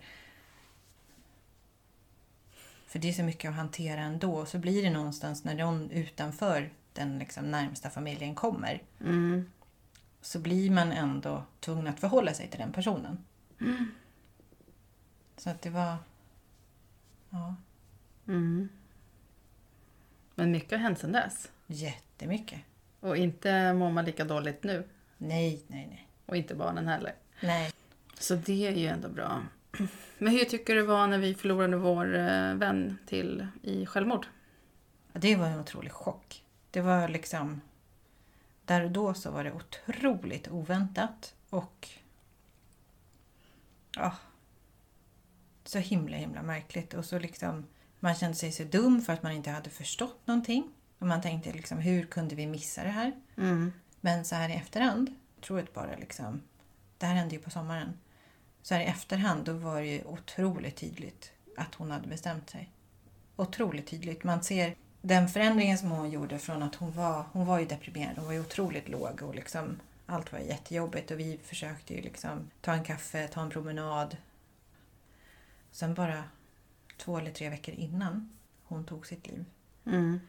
För 2.88 3.00
det 3.00 3.10
är 3.10 3.14
så 3.14 3.24
mycket 3.24 3.50
att 3.50 3.56
hantera 3.56 4.02
ändå. 4.02 4.46
Så 4.46 4.58
blir 4.58 4.84
det 4.84 4.90
någonstans 4.90 5.44
när 5.44 5.56
någon 5.56 5.92
utanför 5.92 6.70
den 6.98 7.20
liksom 7.20 7.51
närmsta 7.51 7.89
familjen 7.89 8.36
kommer. 8.36 8.84
Mm. 9.01 9.51
Så 10.22 10.39
blir 10.39 10.72
man 10.72 10.92
ändå 10.92 11.44
tvungen 11.60 11.88
att 11.88 12.00
förhålla 12.00 12.34
sig 12.34 12.50
till 12.50 12.60
den 12.60 12.72
personen. 12.74 13.18
Så 15.38 15.50
att 15.50 15.62
det 15.62 15.70
var... 15.70 15.96
Ja, 17.30 17.56
Mm. 18.27 18.70
Men 20.36 20.51
mycket 20.51 20.72
har 20.72 20.77
hänt 20.77 21.00
sedan 21.00 21.12
dess. 21.12 21.51
jättemycket. 21.68 22.60
Och 23.00 23.18
inte 23.18 23.74
mår 23.74 23.92
man 23.92 24.06
lika 24.06 24.25
dåligt 24.25 24.63
nu. 24.63 24.88
Nej, 25.18 25.63
nej, 25.68 25.88
nej. 25.89 26.08
Och 26.25 26.38
inte 26.38 26.56
barnen 26.56 26.88
heller. 26.88 27.13
Nej. 27.42 27.72
Så 28.20 28.36
det 28.36 28.68
är 28.68 28.72
ju 28.72 28.88
ändå 28.88 29.10
bra. 29.10 29.42
Men 30.18 30.34
hur 30.34 30.46
tycker 30.46 30.75
du 30.75 30.82
det 30.82 30.88
var 30.88 31.08
när 31.08 31.18
vi 31.18 31.36
förlorade 31.36 31.77
vår 31.77 32.16
eh, 32.16 32.54
vän 32.54 32.98
till 33.06 33.48
i 33.62 33.86
självmord? 33.86 34.27
Ja, 35.13 35.20
Det 35.20 35.36
var 35.36 35.48
en 35.48 35.60
otrolig 35.60 35.92
chock. 35.92 36.44
Det 36.77 36.81
var 36.81 37.07
liksom... 37.07 37.62
Där 38.65 38.84
och 38.84 38.91
då 38.91 39.13
så 39.13 39.31
var 39.31 39.43
det 39.43 39.51
otroligt 39.51 40.48
oväntat 40.48 41.36
och... 41.50 41.89
Ja. 43.96 44.15
Så 45.63 45.79
himla, 45.79 46.17
himla 46.17 46.41
märkligt. 46.41 46.93
Och 46.93 47.05
så 47.05 47.19
liksom... 47.19 47.65
Man 48.00 48.15
kände 48.15 48.36
sig 48.36 48.51
så 48.51 48.63
dum 48.63 49.01
för 49.01 49.13
att 49.13 49.24
man 49.24 49.31
inte 49.31 49.50
hade 49.50 49.69
förstått 49.69 50.27
någonting. 50.27 50.74
Och 51.00 51.07
man 51.07 51.22
tänkte 51.22 51.53
liksom, 51.53 51.77
hur 51.77 52.05
kunde 52.05 52.36
vi 52.36 52.48
missa 52.48 52.84
det 52.84 52.89
här? 52.89 53.12
Mm. 53.38 53.74
Men 54.01 54.25
så 54.25 54.36
här 54.36 54.50
i 54.50 54.53
efterhand, 54.53 55.15
jag 55.36 55.43
tror 55.43 55.60
att 55.60 55.74
bara 55.74 55.96
liksom... 55.96 56.41
Det 56.98 57.05
här 57.05 57.15
hände 57.15 57.36
ju 57.36 57.41
på 57.41 57.50
sommaren. 57.50 58.00
Så 58.62 58.74
här 58.74 58.81
i 58.81 58.86
efterhand, 58.86 59.46
då 59.46 59.53
var 59.53 59.81
det 59.81 59.88
ju 59.88 60.03
otroligt 60.03 60.75
tydligt 60.75 61.31
att 61.57 61.75
hon 61.75 61.91
hade 61.91 62.07
bestämt 62.07 62.50
sig. 62.50 62.72
Otroligt 63.36 63.88
tydligt. 63.88 64.24
Man 64.24 64.43
ser 64.43 64.75
den 65.01 65.30
förändringen 65.30 65.77
som 65.77 65.92
hon 65.92 66.10
gjorde 66.12 66.39
från 66.39 66.63
att 66.63 66.75
hon 66.75 66.92
var, 66.92 67.25
hon 67.32 67.46
var 67.46 67.60
ju 67.60 67.66
deprimerad, 67.66 68.18
hon 68.18 68.25
var 68.25 68.34
ju 68.34 68.39
otroligt 68.39 68.89
låg 68.89 69.22
och 69.22 69.36
liksom 69.36 69.80
allt 70.06 70.32
var 70.32 70.39
jättejobbigt 70.39 71.12
och 71.12 71.20
vi 71.20 71.39
försökte 71.44 71.94
ju 71.94 72.01
liksom 72.01 72.51
ta 72.62 72.74
en 72.74 72.84
kaffe, 72.84 73.27
ta 73.27 73.42
en 73.42 73.50
promenad. 73.50 74.18
Sen 75.72 75.94
bara 75.94 76.24
två 76.98 77.18
eller 77.18 77.32
tre 77.32 77.50
veckor 77.50 77.75
innan 77.75 78.30
hon 78.63 78.86
tog 78.86 79.08
sitt 79.08 79.27
liv 79.27 79.46
Mm. 79.86 80.20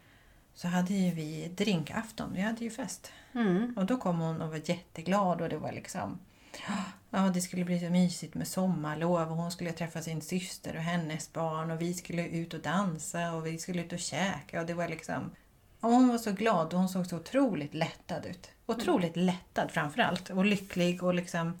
så 0.53 0.67
hade 0.67 0.93
ju 0.93 1.11
vi 1.11 1.47
drinkafton, 1.47 2.33
vi 2.33 2.41
hade 2.41 2.63
ju 2.63 2.69
fest. 2.69 3.11
Mm. 3.33 3.73
Och 3.77 3.85
då 3.85 3.97
kom 3.97 4.19
hon 4.19 4.41
och 4.41 4.49
var 4.49 4.61
jätteglad 4.69 5.41
och 5.41 5.49
det 5.49 5.57
var 5.57 5.71
liksom 5.71 6.19
Ja, 7.11 7.19
det 7.33 7.41
skulle 7.41 7.65
bli 7.65 7.79
så 7.79 7.89
mysigt 7.89 8.35
med 8.35 8.47
sommarlov 8.47 9.31
och 9.31 9.37
hon 9.37 9.51
skulle 9.51 9.71
träffa 9.71 10.01
sin 10.01 10.21
syster 10.21 10.75
och 10.75 10.81
hennes 10.81 11.33
barn 11.33 11.71
och 11.71 11.81
vi 11.81 11.93
skulle 11.93 12.27
ut 12.27 12.53
och 12.53 12.59
dansa 12.59 13.33
och 13.33 13.45
vi 13.45 13.57
skulle 13.57 13.81
ut 13.81 13.93
och 13.93 13.99
käka 13.99 14.59
och 14.59 14.65
det 14.65 14.73
var 14.73 14.87
liksom... 14.87 15.31
Och 15.79 15.89
hon 15.89 16.07
var 16.07 16.17
så 16.17 16.31
glad 16.31 16.73
och 16.73 16.79
hon 16.79 16.89
såg 16.89 17.07
så 17.07 17.17
otroligt 17.17 17.73
lättad 17.73 18.25
ut. 18.25 18.51
Otroligt 18.65 19.15
lättad 19.15 19.71
framförallt 19.71 20.29
och 20.29 20.45
lycklig 20.45 21.03
och 21.03 21.13
liksom... 21.13 21.59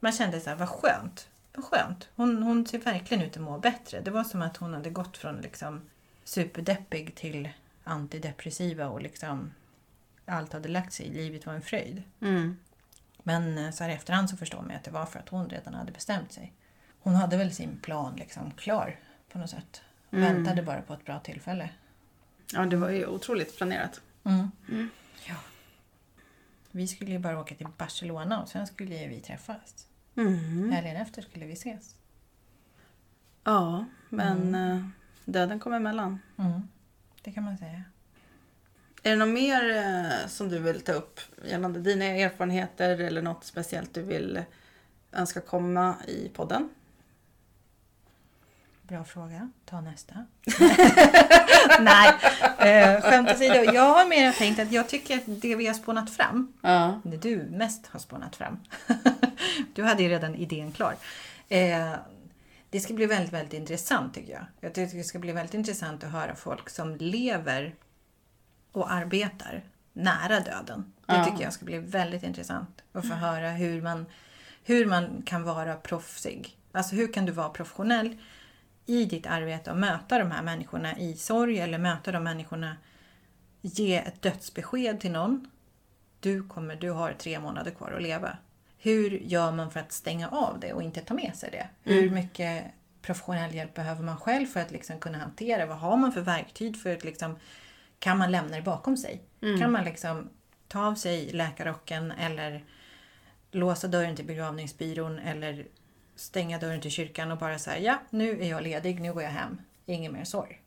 Man 0.00 0.12
kände 0.12 0.40
så 0.40 0.50
här, 0.50 0.56
vad 0.56 0.68
skönt. 0.68 1.28
Vad 1.54 1.64
skönt. 1.64 2.08
Hon, 2.16 2.42
hon 2.42 2.66
ser 2.66 2.78
verkligen 2.78 3.24
ut 3.24 3.36
att 3.36 3.42
må 3.42 3.58
bättre. 3.58 4.00
Det 4.00 4.10
var 4.10 4.24
som 4.24 4.42
att 4.42 4.56
hon 4.56 4.74
hade 4.74 4.90
gått 4.90 5.16
från 5.16 5.36
liksom 5.36 5.80
superdeppig 6.24 7.14
till 7.14 7.48
antidepressiva 7.84 8.88
och 8.88 9.02
liksom 9.02 9.52
allt 10.26 10.52
hade 10.52 10.68
lagt 10.68 10.92
sig. 10.92 11.08
Livet 11.08 11.46
var 11.46 11.54
en 11.54 11.62
fröjd. 11.62 12.02
Mm. 12.20 12.56
Men 13.26 13.58
eh, 13.58 13.70
så 13.70 13.84
här 13.84 13.90
i 13.90 13.94
efterhand 13.94 14.30
så 14.30 14.36
förstår 14.36 14.62
man 14.62 14.70
att 14.70 14.84
det 14.84 14.90
var 14.90 15.06
för 15.06 15.18
att 15.18 15.28
hon 15.28 15.48
redan 15.48 15.74
hade 15.74 15.92
bestämt 15.92 16.32
sig. 16.32 16.52
Hon 17.00 17.14
hade 17.14 17.36
väl 17.36 17.52
sin 17.52 17.78
plan 17.78 18.16
liksom 18.16 18.50
klar 18.50 18.96
på 19.32 19.38
något 19.38 19.50
sätt. 19.50 19.82
Mm. 20.10 20.24
Väntade 20.24 20.62
bara 20.62 20.82
på 20.82 20.94
ett 20.94 21.04
bra 21.04 21.18
tillfälle. 21.18 21.68
Ja, 22.52 22.66
det 22.66 22.76
var 22.76 22.90
ju 22.90 23.06
otroligt 23.06 23.56
planerat. 23.56 24.00
Mm. 24.24 24.50
Ja. 25.26 25.34
Vi 26.70 26.86
skulle 26.86 27.10
ju 27.10 27.18
bara 27.18 27.40
åka 27.40 27.54
till 27.54 27.66
Barcelona 27.78 28.42
och 28.42 28.48
sen 28.48 28.66
skulle 28.66 29.06
vi 29.06 29.20
träffas. 29.20 29.86
Mm. 30.16 30.72
Helgen 30.72 30.96
efter 30.96 31.22
skulle 31.22 31.46
vi 31.46 31.52
ses. 31.52 31.94
Ja, 33.44 33.84
men 34.08 34.54
eh, 34.54 34.86
döden 35.24 35.60
kom 35.60 35.72
emellan. 35.72 36.18
Mm. 36.38 36.68
Det 37.22 37.32
kan 37.32 37.44
man 37.44 37.58
säga. 37.58 37.82
Är 39.06 39.10
det 39.10 39.16
något 39.16 39.28
mer 39.28 39.76
eh, 39.76 40.28
som 40.28 40.48
du 40.48 40.58
vill 40.58 40.80
ta 40.80 40.92
upp 40.92 41.20
gällande 41.44 41.80
dina 41.80 42.04
erfarenheter 42.04 42.98
eller 43.00 43.22
något 43.22 43.44
speciellt 43.44 43.94
du 43.94 44.02
vill 44.02 44.42
önska 45.12 45.40
komma 45.40 45.96
i 46.08 46.28
podden? 46.28 46.68
Bra 48.82 49.04
fråga. 49.04 49.50
Ta 49.64 49.80
nästa. 49.80 50.14
Nej, 51.80 52.14
eh, 52.58 53.00
skämt 53.02 53.30
åsido. 53.30 53.54
Jag 53.54 53.82
har 53.94 54.08
mer 54.08 54.32
tänkt 54.32 54.58
att 54.60 54.72
jag 54.72 54.88
tycker 54.88 55.16
att 55.16 55.22
det 55.26 55.56
vi 55.56 55.66
har 55.66 55.74
spånat 55.74 56.10
fram 56.10 56.52
Ja. 56.60 57.00
det 57.04 57.16
du 57.16 57.36
mest 57.50 57.86
har 57.86 58.00
spånat 58.00 58.36
fram. 58.36 58.58
du 59.74 59.82
hade 59.82 60.02
ju 60.02 60.08
redan 60.08 60.34
idén 60.34 60.72
klar. 60.72 60.94
Eh, 61.48 61.92
det 62.70 62.80
ska 62.80 62.94
bli 62.94 63.06
väldigt, 63.06 63.32
väldigt 63.32 63.52
intressant 63.54 64.14
tycker 64.14 64.32
jag. 64.32 64.44
Jag 64.60 64.74
tycker 64.74 64.98
det 64.98 65.04
ska 65.04 65.18
bli 65.18 65.32
väldigt 65.32 65.54
intressant 65.54 66.04
att 66.04 66.10
höra 66.10 66.34
folk 66.34 66.70
som 66.70 66.96
lever 66.96 67.74
och 68.74 68.92
arbetar 68.92 69.62
nära 69.92 70.40
döden. 70.40 70.92
Det 71.06 71.14
Ja. 71.14 71.24
tycker 71.24 71.44
jag 71.44 71.52
ska 71.52 71.64
bli 71.64 71.78
väldigt 71.78 72.22
intressant 72.22 72.82
att 72.92 73.08
få 73.08 73.14
höra 73.14 73.50
hur 73.50 73.82
man, 73.82 74.06
hur 74.64 74.86
man 74.86 75.22
kan 75.26 75.42
vara 75.42 75.74
proffsig. 75.76 76.58
Alltså 76.72 76.94
hur 76.94 77.12
kan 77.12 77.26
du 77.26 77.32
vara 77.32 77.48
professionell 77.48 78.16
i 78.86 79.04
ditt 79.04 79.26
arbete 79.26 79.70
och 79.70 79.76
möta 79.76 80.18
de 80.18 80.30
här 80.30 80.42
människorna 80.42 80.98
i 80.98 81.16
sorg 81.16 81.58
eller 81.60 81.78
möta 81.78 82.12
de 82.12 82.24
människorna, 82.24 82.76
ge 83.60 83.96
ett 83.96 84.22
dödsbesked 84.22 85.00
till 85.00 85.10
någon 85.12 85.50
du, 86.20 86.48
kommer, 86.48 86.76
du 86.76 86.90
har 86.90 87.12
tre 87.12 87.40
månader 87.40 87.70
kvar 87.70 87.92
att 87.92 88.02
leva. 88.02 88.36
Hur 88.78 89.10
gör 89.10 89.52
man 89.52 89.70
för 89.70 89.80
att 89.80 89.92
stänga 89.92 90.28
av 90.28 90.60
det 90.60 90.72
och 90.72 90.82
inte 90.82 91.00
ta 91.00 91.14
med 91.14 91.36
sig 91.36 91.50
det? 91.50 91.68
Hur 91.82 92.10
mycket 92.10 92.64
professionell 93.02 93.54
hjälp 93.54 93.74
behöver 93.74 94.02
man 94.02 94.16
själv 94.16 94.46
för 94.46 94.60
att 94.60 94.70
liksom 94.70 94.98
kunna 94.98 95.18
hantera? 95.18 95.66
Vad 95.66 95.78
har 95.78 95.96
man 95.96 96.12
för 96.12 96.20
verktyg 96.20 96.76
för 96.82 96.92
att 96.92 97.04
liksom, 97.04 97.36
kan 98.04 98.18
man 98.18 98.30
lämna 98.32 98.56
det 98.56 98.62
bakom 98.62 98.96
sig? 98.96 99.22
Kan 99.58 99.72
man 99.72 99.84
liksom 99.84 100.28
ta 100.68 100.86
av 100.86 100.94
sig 100.94 101.32
läkarrocken 101.32 102.10
eller 102.12 102.64
låsa 103.50 103.88
dörren 103.88 104.16
till 104.16 104.24
begravningsbyrån 104.24 105.18
eller 105.18 105.66
stänga 106.16 106.58
dörren 106.58 106.80
till 106.80 106.90
kyrkan 106.90 107.30
och 107.30 107.38
bara 107.38 107.58
säga 107.58 107.78
ja, 107.78 107.98
nu 108.10 108.40
är 108.42 108.50
jag 108.50 108.62
ledig, 108.62 109.00
nu 109.00 109.12
går 109.12 109.22
jag 109.22 109.30
hem, 109.30 109.58
ingen 109.86 110.12
mer 110.12 110.24
sorg. 110.24 110.60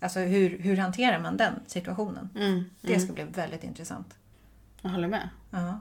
Alltså 0.00 0.20
hur, 0.20 0.58
hur 0.58 0.76
hanterar 0.76 1.18
man 1.18 1.36
den 1.36 1.60
situationen? 1.66 2.30
Mm. 2.36 2.64
Det 2.80 3.00
ska 3.00 3.12
bli 3.12 3.24
väldigt 3.24 3.64
intressant. 3.64 4.14
Jag 4.82 4.90
håller 4.90 5.08
med. 5.08 5.28
Ja. 5.50 5.80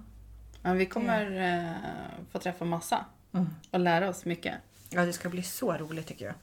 Ja, 0.62 0.74
vi 0.74 0.86
kommer 0.86 1.32
eh, 1.56 1.72
få 2.32 2.40
träffa 2.40 2.66
massa 2.66 3.06
Mm. 3.34 3.48
och 3.72 3.80
lära 3.80 4.10
oss 4.10 4.26
mycket. 4.26 4.56
ja, 4.90 5.06
det 5.06 5.14
ska 5.14 5.30
bli 5.30 5.44
så 5.44 5.78
roligt 5.78 6.08
tycker 6.08 6.26
jag. 6.26 6.36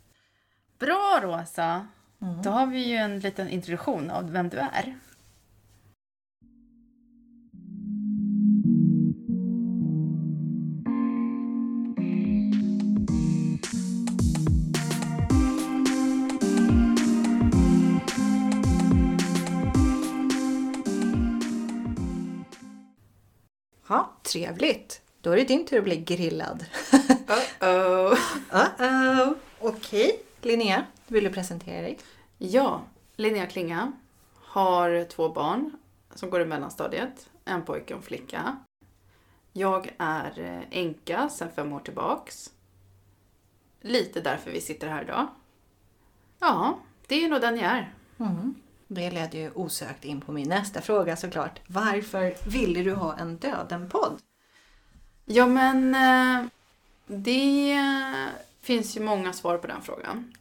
Bra 0.79 1.21
Rosa! 1.23 1.87
Mm. 2.25 2.43
Då 2.43 2.51
har 2.51 2.67
vi 2.67 2.79
ju 2.89 2.97
en 2.97 3.19
liten 3.19 3.49
introduktion 3.49 4.11
av 4.11 4.31
vem 4.33 4.49
du 4.49 4.59
är. 4.59 4.95
Ja, 23.89 24.13
trevligt. 24.23 25.01
Då 25.21 25.31
är 25.31 25.37
det 25.37 25.45
din 25.45 25.67
tur 25.67 25.79
att 25.79 25.85
bli 25.85 25.97
grillad. 25.97 26.65
Uh-oh. 27.61 28.17
Uh-oh. 28.51 29.35
Okej, 29.61 30.21
Linnea. 30.43 30.85
Vill 31.07 31.25
du 31.25 31.31
presentera 31.31 31.83
dig? 31.83 31.99
Ja, 32.39 32.83
Linnea 33.17 33.47
Klinga 33.47 33.93
har 34.35 35.05
två 35.05 35.29
barn 35.29 35.77
som 36.15 36.31
går 36.31 36.41
i 36.41 36.45
mellanstadiet. 36.45 37.31
En 37.45 37.63
pojke 37.63 37.95
och 37.95 38.01
en 38.01 38.07
flicka. 38.07 38.57
Jag 39.53 39.95
är 39.99 40.41
eh, 40.41 40.79
änka 40.79 41.29
sedan 41.29 41.49
fem 41.57 41.73
år 41.73 41.81
tillbaks. 41.81 42.51
Lite 43.81 44.21
därför 44.21 44.51
vi 44.51 44.61
sitter 44.61 44.89
här 44.89 45.03
idag. 45.03 45.27
Ja, 46.39 46.79
det 47.07 47.25
är 47.25 47.29
nog 47.29 47.41
den 47.41 47.57
jag 47.57 47.73
är. 47.73 47.95
Mm. 48.19 48.55
Det 48.89 49.11
ledde 49.11 49.39
ju 49.39 49.51
osökt 49.51 50.05
in 50.05 50.21
på 50.21 50.33
min 50.33 50.49
nästa 50.49 50.81
fråga 50.81 51.17
såklart. 51.17 51.61
Varför 51.67 52.51
ville 52.51 52.83
du 52.83 52.95
ha 52.95 53.17
en 53.17 53.37
Döden-podd? 53.37 54.19
Ja, 55.25 55.47
men 55.47 55.95
eh, 55.95 56.47
det 57.07 57.79
finns 58.61 58.97
ju 58.97 59.01
många 59.01 59.33
svar 59.33 59.59
på 59.59 59.67
den 59.67 59.83
frågan. 59.83 60.33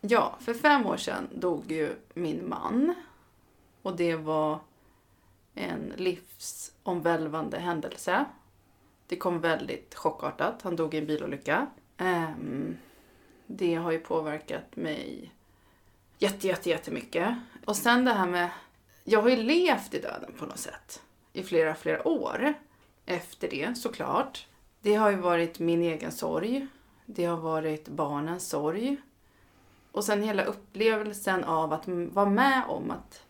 Ja, 0.00 0.36
för 0.40 0.54
fem 0.54 0.86
år 0.86 0.96
sedan 0.96 1.28
dog 1.34 1.72
ju 1.72 1.94
min 2.14 2.48
man. 2.48 2.94
Och 3.82 3.96
det 3.96 4.16
var 4.16 4.58
en 5.54 5.92
livsomvälvande 5.96 7.58
händelse. 7.58 8.24
Det 9.06 9.16
kom 9.16 9.40
väldigt 9.40 9.94
chockartat. 9.94 10.62
Han 10.62 10.76
dog 10.76 10.94
i 10.94 10.98
en 10.98 11.06
bilolycka. 11.06 11.66
Ehm, 11.96 12.76
det 13.46 13.74
har 13.74 13.90
ju 13.90 13.98
påverkat 13.98 14.76
mig 14.76 15.32
jätte, 16.18 16.46
jätte, 16.46 16.70
jättemycket. 16.70 17.36
Och 17.64 17.76
sen 17.76 18.04
det 18.04 18.12
här 18.12 18.26
med... 18.26 18.50
Jag 19.04 19.22
har 19.22 19.28
ju 19.28 19.36
levt 19.36 19.94
i 19.94 20.00
döden 20.00 20.32
på 20.38 20.46
något 20.46 20.58
sätt 20.58 21.02
i 21.32 21.42
flera, 21.42 21.74
flera 21.74 22.08
år 22.08 22.54
efter 23.06 23.50
det 23.50 23.78
såklart. 23.78 24.46
Det 24.80 24.94
har 24.94 25.10
ju 25.10 25.16
varit 25.16 25.58
min 25.58 25.82
egen 25.82 26.12
sorg. 26.12 26.66
Det 27.06 27.24
har 27.24 27.36
varit 27.36 27.88
barnens 27.88 28.48
sorg. 28.48 28.96
Och 29.92 30.04
sen 30.04 30.22
hela 30.22 30.44
upplevelsen 30.44 31.44
av 31.44 31.72
att 31.72 31.88
vara 31.88 32.30
med 32.30 32.64
om 32.68 32.90
att 32.90 33.22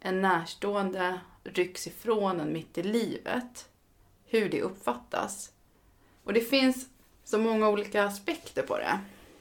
en 0.00 0.20
närstående 0.20 1.20
rycks 1.44 1.86
ifrån 1.86 2.40
en 2.40 2.52
mitt 2.52 2.78
i 2.78 2.82
livet. 2.82 3.68
Hur 4.24 4.48
det 4.48 4.62
uppfattas. 4.62 5.52
Och 6.24 6.32
det 6.32 6.40
finns 6.40 6.88
så 7.24 7.38
många 7.38 7.68
olika 7.68 8.04
aspekter 8.04 8.62
på 8.62 8.78
det. 8.78 9.00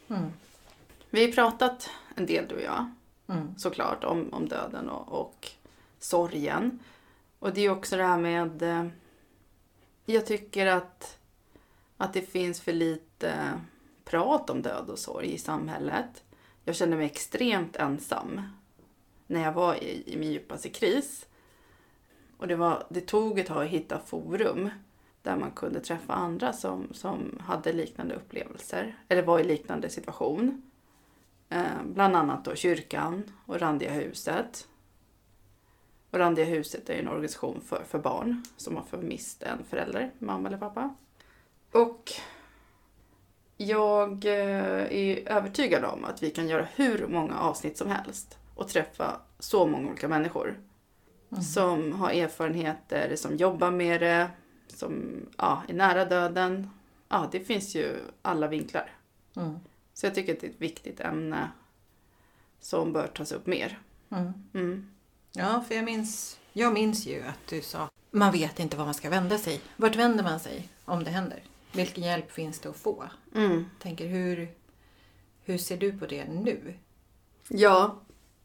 Mm. 0.09 0.31
Vi 1.09 1.25
har 1.25 1.31
pratat 1.31 1.89
en 2.15 2.25
del 2.25 2.47
du 2.47 2.55
och 2.55 2.61
jag, 2.61 2.91
Mm. 3.27 3.55
såklart, 3.57 4.03
om, 4.03 4.33
om 4.33 4.47
döden 4.47 4.89
och, 4.89 5.21
och 5.21 5.47
sorgen. 5.99 6.79
Och 7.39 7.53
det 7.53 7.61
är 7.61 7.69
också 7.71 7.97
det 7.97 8.03
här 8.03 8.17
med... 8.17 8.61
eh, 8.61 8.87
Jag 10.05 10.25
tycker 10.25 10.65
att, 10.67 11.17
att 11.97 12.13
det 12.13 12.21
finns 12.21 12.61
för 12.61 12.73
lite 12.73 13.61
prat 14.05 14.49
om 14.49 14.61
död 14.61 14.89
och 14.89 14.99
sorg 14.99 15.33
i 15.33 15.37
samhället. 15.37 16.23
Jag 16.65 16.75
kände 16.75 16.97
mig 16.97 17.05
extremt 17.05 17.75
ensam 17.75 18.41
när 19.27 19.41
jag 19.41 19.51
var 19.51 19.83
i, 19.83 20.13
i 20.13 20.17
min 20.17 20.31
djupaste 20.31 20.69
kris. 20.69 21.25
Och 22.37 22.47
det, 22.47 22.55
var, 22.55 22.83
det 22.89 23.01
tog 23.01 23.39
ett 23.39 23.47
tag 23.47 23.63
att 23.63 23.69
hitta 23.69 23.99
forum 23.99 24.69
där 25.21 25.37
man 25.37 25.51
kunde 25.51 25.79
träffa 25.79 26.13
andra 26.13 26.53
som, 26.53 26.87
som 26.93 27.39
hade 27.41 27.73
liknande 27.73 28.15
upplevelser 28.15 28.95
eller 29.07 29.21
var 29.21 29.39
i 29.39 29.43
liknande 29.43 29.89
situation. 29.89 30.71
Eh, 31.49 31.83
bland 31.85 32.15
annat 32.15 32.45
då 32.45 32.55
kyrkan 32.55 33.23
och 33.45 33.59
Randiga 33.59 33.91
huset. 33.91 34.67
Och 36.09 36.19
Randiga 36.19 36.45
huset 36.45 36.89
är 36.89 36.93
en 36.93 37.07
organisation 37.07 37.61
för, 37.61 37.83
för 37.83 37.99
barn 37.99 38.43
som 38.57 38.75
har 38.75 38.83
förmist 38.83 39.43
en 39.43 39.63
förälder, 39.63 40.11
mamma 40.19 40.47
eller 40.47 40.57
pappa. 40.57 40.95
Och 41.71 42.11
jag 43.67 44.25
eh, 44.25 44.91
är 44.91 45.29
övertygad 45.29 45.85
om 45.85 46.05
att 46.05 46.23
vi 46.23 46.31
kan 46.31 46.47
göra 46.47 46.67
hur 46.75 47.07
många 47.07 47.39
avsnitt 47.39 47.77
som 47.77 47.89
helst 47.89 48.37
och 48.55 48.67
träffa 48.67 49.19
så 49.39 49.67
många 49.67 49.89
olika 49.89 50.07
människor 50.07 50.59
som 51.53 51.93
har 51.93 52.11
erfarenheter, 52.11 53.15
som 53.15 53.37
jobbar 53.37 53.71
med 53.71 54.01
det, 54.01 54.29
som 54.67 55.11
ja, 55.37 55.63
är 55.67 55.73
nära 55.73 56.05
döden. 56.05 56.69
Ja, 57.09 57.29
det 57.31 57.39
finns 57.39 57.75
ju 57.75 57.99
alla 58.21 58.47
vinklar. 58.47 58.89
Mm. 59.35 59.59
Så 59.93 60.05
jag 60.05 60.15
tycker 60.15 60.33
att 60.33 60.39
det 60.39 60.47
är 60.47 60.51
ett 60.51 60.61
viktigt 60.61 60.99
ämne 60.99 61.51
som 62.59 62.93
bör 62.93 63.07
tas 63.07 63.31
upp 63.31 63.47
mer. 63.47 63.79
Mm. 64.09 64.33
Mm. 64.53 64.91
Ja, 65.31 65.63
för 65.67 65.75
jag 65.75 65.85
minns, 65.85 66.39
jag 66.53 66.73
minns 66.73 67.07
ju 67.07 67.23
att 67.23 67.47
du 67.49 67.61
sa 67.61 67.89
man 68.11 68.31
vet 68.31 68.59
inte 68.59 68.77
var 68.77 68.85
man 68.85 68.93
ska 68.93 69.09
vända 69.09 69.37
sig. 69.37 69.61
Vart 69.75 69.95
vänder 69.95 70.23
man 70.23 70.39
sig 70.39 70.69
om 70.85 71.03
det 71.03 71.09
händer? 71.09 71.43
Vilken 71.73 72.03
hjälp 72.03 72.31
finns 72.31 72.59
det 72.59 72.69
att 72.69 72.77
få? 72.77 73.09
Mm. 73.35 73.65
Tänker 73.79 74.07
hur, 74.07 74.51
hur 75.43 75.57
ser 75.57 75.77
du 75.77 75.97
på 75.97 76.05
det 76.05 76.25
nu? 76.25 76.73
Ja, 77.47 78.01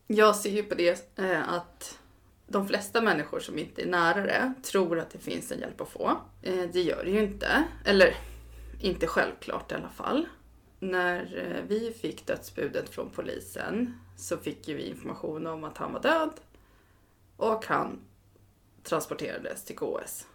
jag 0.06 0.36
ser 0.36 0.50
ju 0.50 0.62
på 0.62 0.74
det 0.74 1.18
eh, 1.18 1.52
att 1.52 1.98
de 2.46 2.68
flesta 2.68 3.00
människor 3.00 3.40
som 3.40 3.58
inte 3.58 3.82
är 3.82 3.86
nära 3.86 4.22
det 4.22 4.54
tror 4.62 4.98
att 4.98 5.10
det 5.10 5.18
finns 5.18 5.52
en 5.52 5.60
hjälp 5.60 5.80
att 5.80 5.88
få. 5.88 6.16
Eh, 6.42 6.70
det 6.72 6.82
gör 6.82 7.04
det 7.04 7.10
ju 7.10 7.22
inte. 7.22 7.64
Eller 7.84 8.14
inte 8.80 9.06
självklart 9.06 9.72
i 9.72 9.74
alla 9.74 9.88
fall. 9.88 10.28
När 10.78 11.46
eh, 11.46 11.64
vi 11.68 11.92
fick 11.92 12.26
dödsbudet 12.26 12.88
från 12.88 13.10
polisen 13.10 14.00
så 14.16 14.36
fick 14.36 14.68
ju 14.68 14.76
vi 14.76 14.88
information 14.88 15.46
om 15.46 15.64
att 15.64 15.78
han 15.78 15.92
var 15.92 16.02
död 16.02 16.32
och 17.36 17.66
han 17.66 18.00
transporterades 18.82 19.64
till 19.64 19.76
KS. 19.76 20.26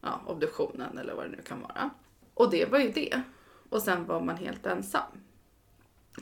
Ja, 0.00 0.20
obduktionen 0.26 0.98
eller 0.98 1.14
vad 1.14 1.24
det 1.24 1.36
nu 1.36 1.42
kan 1.42 1.60
vara. 1.60 1.90
Och 2.34 2.50
det 2.50 2.64
var 2.64 2.78
ju 2.78 2.90
det. 2.90 3.22
Och 3.68 3.82
sen 3.82 4.06
var 4.06 4.20
man 4.20 4.36
helt 4.36 4.66
ensam. 4.66 5.12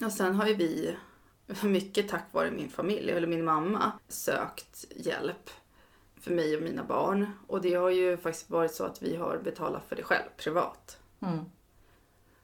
Och 0.05 0.13
sen 0.13 0.35
har 0.35 0.47
ju 0.47 0.55
vi, 0.55 0.97
mycket 1.63 2.09
tack 2.09 2.25
vare 2.33 2.51
min 2.51 2.71
familj, 2.71 3.11
eller 3.11 3.27
min 3.27 3.45
mamma, 3.45 3.93
sökt 4.09 4.85
hjälp 4.97 5.51
för 6.21 6.31
mig 6.31 6.57
och 6.57 6.63
mina 6.63 6.85
barn. 6.85 7.31
Och 7.47 7.63
det 7.63 7.75
har 7.75 7.91
ju 7.91 8.17
faktiskt 8.17 8.51
varit 8.51 8.75
så 8.75 8.85
att 8.85 9.03
vi 9.03 9.17
har 9.17 9.39
betalat 9.39 9.89
för 9.89 9.97
det 9.97 10.03
själv, 10.03 10.29
privat. 10.37 10.99
Mm. 11.21 11.45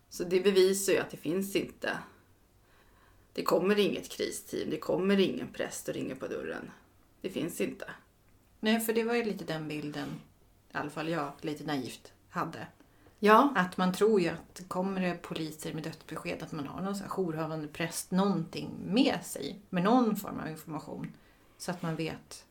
Så 0.09 0.25
det 0.25 0.41
bevisar 0.41 0.93
ju 0.93 0.99
att 0.99 1.11
det 1.11 1.17
finns 1.17 1.57
inte. 1.57 1.99
Det 3.33 3.43
kommer 3.43 3.79
inget 3.79 4.09
kristeam, 4.09 4.71
det 4.71 4.79
kommer 4.79 5.21
ingen 5.21 5.53
präst 5.53 5.89
och 5.89 5.95
ringer 5.95 6.15
på 6.15 6.27
dörren. 6.27 6.71
Det 7.21 7.31
finns 7.31 7.61
inte. 7.61 7.91
Nej, 8.61 8.81
för 8.81 8.93
det 8.93 9.05
var 9.05 9.15
ju 9.15 9.25
lite 9.25 9.45
den 9.45 9.69
bilden, 9.69 10.09
i 10.75 10.79
alla 10.79 10.91
fall 10.91 11.09
jag 11.09 11.33
lite 11.41 11.65
naivt 11.65 12.13
hade. 12.31 12.67
Ja, 13.19 13.53
Att 13.57 13.77
man 13.77 13.93
tror 13.93 14.21
ju 14.21 14.29
att 14.29 14.63
kommer 14.69 15.01
det 15.01 15.23
poliser 15.23 15.75
med 15.75 15.83
dödsbesked 15.83 16.43
att 16.43 16.53
man 16.53 16.67
har 16.67 16.81
någon 16.81 16.95
sån 16.95 17.03
här 17.05 17.11
jourhavande 17.11 17.69
präst 17.69 18.11
någonting 18.11 18.71
med 18.85 19.19
sig. 19.23 19.61
Med 19.71 19.83
någon 19.83 20.17
form 20.17 20.41
av 20.41 20.49
information. 20.49 21.13
Så 21.59 21.71
att 21.71 21.83
man 21.83 21.97
vet. 21.97 22.45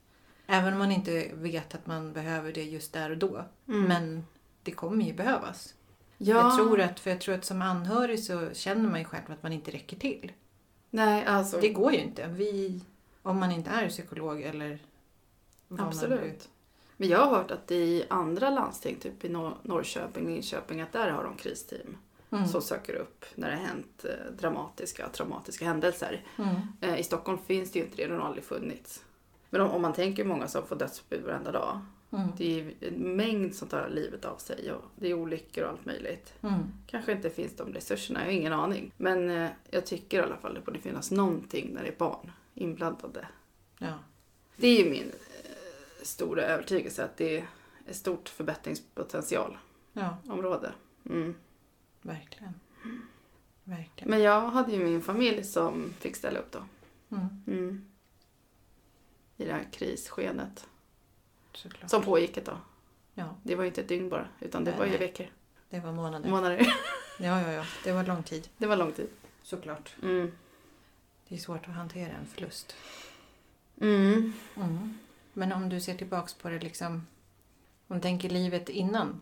Även 0.47 0.73
om 0.73 0.79
man 0.79 0.91
inte 0.91 1.31
vet 1.34 1.75
att 1.75 1.88
man 1.88 2.13
behöver 2.13 2.53
det 2.53 2.63
just 2.63 2.93
där 2.93 3.10
och 3.10 3.17
då. 3.17 3.45
Mm. 3.67 3.84
Men 3.84 4.25
det 4.63 4.71
kommer 4.71 5.05
ju 5.05 5.13
behövas. 5.13 5.73
ja. 6.17 6.36
Jag 6.36 6.55
tror 6.55 6.81
att, 6.81 6.99
för 6.99 7.10
jag 7.10 7.21
tror 7.21 7.36
att 7.36 7.45
som 7.45 7.62
anhörig 7.62 8.23
så 8.23 8.49
känner 8.53 8.89
man 8.89 8.99
ju 8.99 9.05
själv 9.05 9.31
att 9.31 9.43
man 9.43 9.53
inte 9.53 9.71
räcker 9.71 9.97
till. 9.97 10.31
Nej, 10.89 11.25
alltså. 11.25 11.60
Det 11.62 11.69
går 11.69 11.91
ju 11.91 11.99
inte. 11.99 12.27
Vi, 12.27 12.81
om 13.21 13.39
man 13.39 13.51
inte 13.51 13.69
är 13.69 13.89
psykolog 13.89 14.41
eller 14.41 14.79
vad 15.67 15.88
Absolut. 15.88 16.49
Men 17.01 17.09
jag 17.09 17.19
har 17.19 17.37
hört 17.37 17.51
att 17.51 17.71
i 17.71 18.05
andra 18.09 18.49
landsting, 18.49 18.95
typ 18.99 19.23
i 19.25 19.29
Nor- 19.29 19.53
Norrköping, 19.61 20.27
Linköping, 20.27 20.81
att 20.81 20.91
där 20.93 21.09
har 21.09 21.23
de 21.23 21.35
kristeam 21.35 21.97
Mm. 22.31 22.47
som 22.47 22.61
söker 22.61 22.93
upp 22.95 23.25
när 23.35 23.49
det 23.51 23.55
har 23.57 23.63
hänt 23.63 24.05
eh, 24.05 24.31
dramatiska, 24.39 25.09
traumatiska 25.09 25.65
händelser. 25.65 26.23
Mm. 26.37 26.55
Eh, 26.81 26.99
I 26.99 27.03
Stockholm 27.03 27.37
finns 27.37 27.71
det 27.71 27.79
ju 27.79 27.85
inte 27.85 27.97
det, 27.97 28.07
det 28.07 28.13
har 28.13 28.21
aldrig 28.27 28.43
funnits. 28.43 29.03
Men 29.49 29.61
om, 29.61 29.69
om 29.71 29.81
man 29.81 29.93
tänker 29.93 30.25
många 30.25 30.47
som 30.47 30.67
får 30.67 30.75
dödsbud 30.75 31.23
varenda 31.23 31.51
dag. 31.51 31.79
Mm. 32.11 32.27
Det 32.37 32.59
är 32.59 32.73
en 32.87 33.15
mängd 33.15 33.55
som 33.55 33.67
tar 33.67 33.89
livet 33.89 34.25
av 34.25 34.37
sig 34.37 34.71
och 34.71 34.83
det 34.95 35.07
är 35.09 35.13
olyckor 35.13 35.63
och 35.63 35.69
allt 35.69 35.85
möjligt. 35.85 36.33
Mm. 36.41 36.59
Kanske 36.87 37.11
inte 37.11 37.29
finns 37.29 37.55
de 37.55 37.73
resurserna, 37.73 38.19
jag 38.19 38.25
har 38.25 38.31
ingen 38.33 38.53
aning. 38.53 38.91
Men 38.97 39.29
eh, 39.29 39.49
jag 39.69 39.85
tycker 39.85 40.19
i 40.19 40.21
alla 40.21 40.37
fall 40.37 40.53
det 40.53 40.61
borde 40.61 40.79
finnas 40.79 41.11
någonting 41.11 41.73
när 41.73 41.81
det 41.83 41.87
är 41.89 41.97
barn 41.97 42.31
inblandade. 42.53 43.27
Ja. 43.77 43.93
Det 44.55 44.67
är 44.67 44.83
ju 44.83 44.89
min 44.89 45.11
stora 46.01 46.43
övertygelse 46.43 47.03
att 47.05 47.17
det 47.17 47.37
är 47.37 47.47
ett 47.85 47.95
stort 47.95 48.29
förbättringspotential 48.29 49.57
ja, 49.93 50.17
område. 50.27 50.71
Mm. 51.05 51.35
verkligen. 52.01 52.53
Verkligen. 53.63 54.09
Men 54.09 54.21
jag 54.21 54.41
hade 54.41 54.71
ju 54.71 54.83
min 54.83 55.01
familj 55.01 55.43
som 55.43 55.93
fick 55.99 56.15
ställa 56.15 56.39
upp 56.39 56.51
då. 56.51 56.63
Mm. 57.11 57.43
Mm. 57.47 57.85
I 59.37 59.45
det 59.45 59.53
här 59.53 59.67
krisskedet. 59.71 60.67
Såklart. 61.53 61.89
Som 61.89 62.01
pågick 62.03 62.37
ett 62.37 62.45
tag. 62.45 62.57
Ja, 63.13 63.35
Det 63.43 63.55
var 63.55 63.63
ju 63.63 63.67
inte 63.67 63.81
ett 63.81 63.87
dygn 63.87 64.09
bara, 64.09 64.27
utan 64.39 64.63
det 64.63 64.71
Nej, 64.71 64.79
var 64.79 64.85
ju 64.85 64.91
nej. 64.91 64.99
veckor. 64.99 65.27
det 65.69 65.79
var 65.79 65.91
månader. 65.91 66.29
Månader. 66.29 66.67
Ja, 67.19 67.41
ja, 67.41 67.51
ja. 67.51 67.65
Det 67.83 67.91
var 67.91 68.03
lång 68.03 68.23
tid. 68.23 68.49
Det 68.57 68.67
var 68.67 68.75
lång 68.75 68.91
tid. 68.91 69.09
Såklart. 69.43 69.95
Mm. 70.03 70.31
Det 71.27 71.35
är 71.35 71.39
svårt 71.39 71.67
att 71.67 71.73
hantera 71.75 72.11
en 72.11 72.25
förlust. 72.25 72.75
Mm. 73.81 74.33
Mm. 74.55 74.97
Men 75.33 75.51
om 75.51 75.69
du 75.69 75.79
ser 75.81 75.95
tillbaks 75.95 76.33
på 76.33 76.49
det 76.49 76.59
liksom. 76.59 77.07
Om 77.87 77.95
du 77.95 78.01
tänker 78.01 78.29
livet 78.29 78.69
innan. 78.69 79.21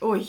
Oj. 0.00 0.28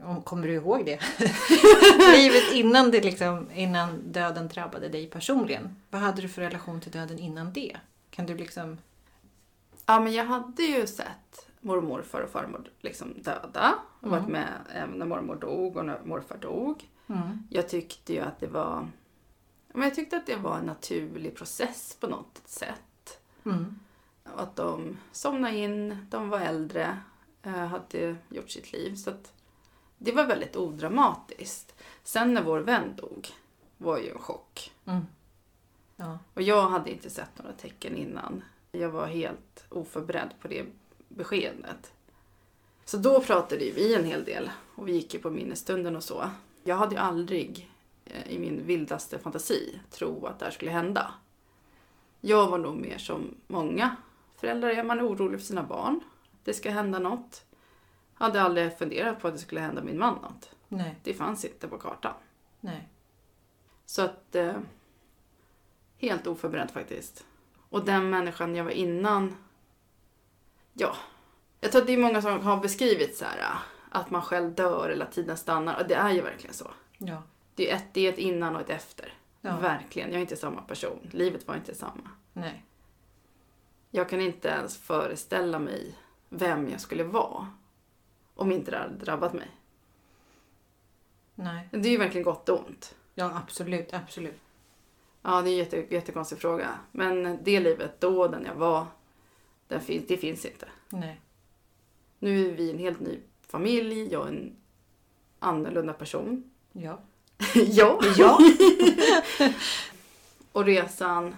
Om- 0.00 0.22
Kommer 0.22 0.46
du 0.46 0.54
ihåg 0.54 0.86
det? 0.86 0.98
Livet 2.16 2.52
innan, 2.52 2.90
det 2.90 3.00
liksom, 3.04 3.50
innan 3.54 4.12
döden 4.12 4.48
drabbade 4.48 4.88
dig 4.88 5.06
personligen. 5.10 5.76
Vad 5.90 6.00
hade 6.00 6.22
du 6.22 6.28
för 6.28 6.42
relation 6.42 6.80
till 6.80 6.92
döden 6.92 7.18
innan 7.18 7.52
det? 7.52 7.76
Kan 8.10 8.26
du 8.26 8.36
liksom... 8.36 8.78
Ja, 9.86 10.00
men 10.00 10.12
jag 10.12 10.24
hade 10.24 10.62
ju 10.62 10.86
sett 10.86 11.48
mormor, 11.60 11.82
morfar 11.88 12.20
och 12.20 12.30
farmor 12.30 12.70
liksom 12.80 13.14
döda. 13.22 13.74
Och 14.00 14.10
varit 14.10 14.20
Mm. 14.20 14.32
med 14.32 14.48
även 14.74 14.98
när 14.98 15.06
mormor 15.06 15.36
dog 15.36 15.76
och 15.76 15.84
när 15.86 16.00
morfar 16.04 16.36
dog. 16.36 16.88
Jag 17.50 17.68
tyckte 17.68 18.12
ju 18.12 18.20
att 18.20 18.40
det 18.40 18.46
var... 18.46 18.88
Men 19.74 19.82
jag 19.82 19.94
tyckte 19.94 20.16
att 20.16 20.26
det 20.26 20.36
var 20.36 20.58
en 20.58 20.64
naturlig 20.66 21.36
process 21.36 21.96
på 22.00 22.06
något 22.06 22.40
sätt. 22.44 23.20
Mm. 23.46 23.78
Att 24.24 24.56
de 24.56 24.98
somnade 25.12 25.56
in, 25.56 26.06
de 26.10 26.28
var 26.28 26.40
äldre, 26.40 26.98
eh, 27.42 27.66
hade 27.66 28.16
gjort 28.28 28.50
sitt 28.50 28.72
liv. 28.72 28.94
Så 28.94 29.10
att 29.10 29.32
det 29.98 30.12
var 30.12 30.26
väldigt 30.26 30.56
odramatiskt. 30.56 31.74
Sen 32.02 32.34
när 32.34 32.42
vår 32.42 32.60
vän 32.60 32.96
dog 32.96 33.28
var 33.76 33.98
ju 33.98 34.10
en 34.10 34.18
chock. 34.18 34.72
Mm. 34.84 35.06
Ja. 35.96 36.18
Och 36.34 36.42
jag 36.42 36.68
hade 36.68 36.90
inte 36.90 37.10
sett 37.10 37.38
några 37.38 37.52
tecken 37.52 37.96
innan. 37.96 38.44
Jag 38.72 38.88
var 38.88 39.06
helt 39.06 39.64
oförberedd 39.68 40.30
på 40.40 40.48
det 40.48 40.64
beskedet. 41.08 41.92
Så 42.84 42.96
då 42.96 43.20
pratade 43.20 43.64
ju 43.64 43.72
vi 43.72 43.94
en 43.94 44.04
hel 44.04 44.24
del 44.24 44.50
och 44.74 44.88
vi 44.88 44.92
gick 44.92 45.14
ju 45.14 45.20
på 45.20 45.30
minnesstunden 45.30 45.96
och 45.96 46.02
så. 46.02 46.30
Jag 46.64 46.76
hade 46.76 46.94
ju 46.94 47.00
aldrig 47.00 47.70
eh, 48.04 48.32
i 48.32 48.38
min 48.38 48.66
vildaste 48.66 49.18
fantasi 49.18 49.80
tro 49.90 50.26
att 50.26 50.38
det 50.38 50.44
här 50.44 50.52
skulle 50.52 50.70
hända. 50.70 51.14
Jag 52.20 52.48
var 52.48 52.58
nog 52.58 52.76
mer 52.76 52.98
som 52.98 53.34
många 53.46 53.96
föräldrar 54.42 54.68
är. 54.68 54.82
Man 54.82 55.00
orolig 55.00 55.40
för 55.40 55.46
sina 55.46 55.62
barn. 55.62 56.00
Det 56.44 56.54
ska 56.54 56.70
hända 56.70 56.98
något. 56.98 57.44
Hade 58.14 58.42
aldrig 58.42 58.78
funderat 58.78 59.20
på 59.20 59.28
att 59.28 59.34
det 59.34 59.40
skulle 59.40 59.60
hända 59.60 59.82
min 59.82 59.98
man 59.98 60.14
något. 60.14 60.50
Nej, 60.68 60.96
Det 61.02 61.14
fanns 61.14 61.44
inte 61.44 61.68
på 61.68 61.78
kartan. 61.78 62.14
nej. 62.60 62.88
Så 63.86 64.02
att... 64.02 64.34
Eh, 64.34 64.54
helt 65.98 66.26
oförberedd 66.26 66.70
faktiskt. 66.70 67.24
Och 67.68 67.84
den 67.84 68.10
människan 68.10 68.56
jag 68.56 68.64
var 68.64 68.70
innan... 68.70 69.36
Ja. 70.72 70.96
Jag 71.60 71.72
tror 71.72 71.80
att 71.80 71.86
det 71.86 71.92
är 71.92 71.98
många 71.98 72.22
som 72.22 72.40
har 72.40 72.56
beskrivit 72.56 73.16
så 73.16 73.24
här 73.24 73.38
eh, 73.38 73.56
att 73.90 74.10
man 74.10 74.22
själv 74.22 74.54
dör 74.54 74.88
eller 74.90 75.04
att 75.06 75.12
tiden 75.12 75.36
stannar. 75.36 75.80
Och 75.80 75.88
det 75.88 75.94
är 75.94 76.10
ju 76.10 76.20
verkligen 76.22 76.54
så. 76.54 76.70
Ja. 76.98 77.22
Det 77.54 77.70
är, 77.70 77.76
ett, 77.76 77.94
det 77.94 78.06
är 78.06 78.12
ett 78.12 78.18
innan 78.18 78.54
och 78.54 78.60
ett 78.60 78.70
efter. 78.70 79.14
Ja. 79.40 79.56
Verkligen. 79.56 80.08
Jag 80.08 80.16
är 80.16 80.20
inte 80.20 80.36
samma 80.36 80.62
person. 80.62 80.98
Livet 81.10 81.48
var 81.48 81.54
inte 81.54 81.74
samma. 81.74 82.10
Nej. 82.32 82.64
Jag 83.94 84.08
kan 84.08 84.20
inte 84.20 84.48
ens 84.48 84.76
föreställa 84.78 85.58
mig 85.58 85.94
vem 86.28 86.68
jag 86.70 86.80
skulle 86.80 87.04
vara 87.04 87.46
om 88.34 88.52
inte 88.52 88.70
det 88.70 88.78
hade 88.78 88.94
drabbat 89.04 89.32
mig. 89.32 89.50
Nej. 91.34 91.68
Det 91.70 91.88
är 91.88 91.92
ju 91.92 91.98
verkligen 91.98 92.24
gott 92.24 92.48
och 92.48 92.66
ont. 92.66 92.94
Ja, 93.14 93.36
absolut, 93.44 93.92
absolut. 93.94 94.40
Ja, 95.22 95.42
det 95.42 95.48
är 95.50 95.52
en 95.52 95.56
jätte, 95.58 95.94
jättekonstig 95.94 96.38
fråga. 96.38 96.68
Men 96.92 97.38
det 97.44 97.60
livet 97.60 98.00
då, 98.00 98.28
den 98.28 98.44
jag 98.44 98.54
var, 98.54 98.86
den 99.68 99.80
fin- 99.80 100.04
det 100.08 100.16
finns 100.16 100.44
inte. 100.44 100.68
Nej. 100.88 101.20
Nu 102.18 102.48
är 102.48 102.52
vi 102.52 102.70
en 102.70 102.78
helt 102.78 103.00
ny 103.00 103.18
familj, 103.46 104.12
jag 104.12 104.22
är 104.26 104.28
en 104.32 104.56
annorlunda 105.38 105.92
person. 105.92 106.50
Ja. 106.72 106.98
ja. 107.54 108.00
Ja. 108.16 108.38
Och 110.52 110.64
resan 110.64 111.36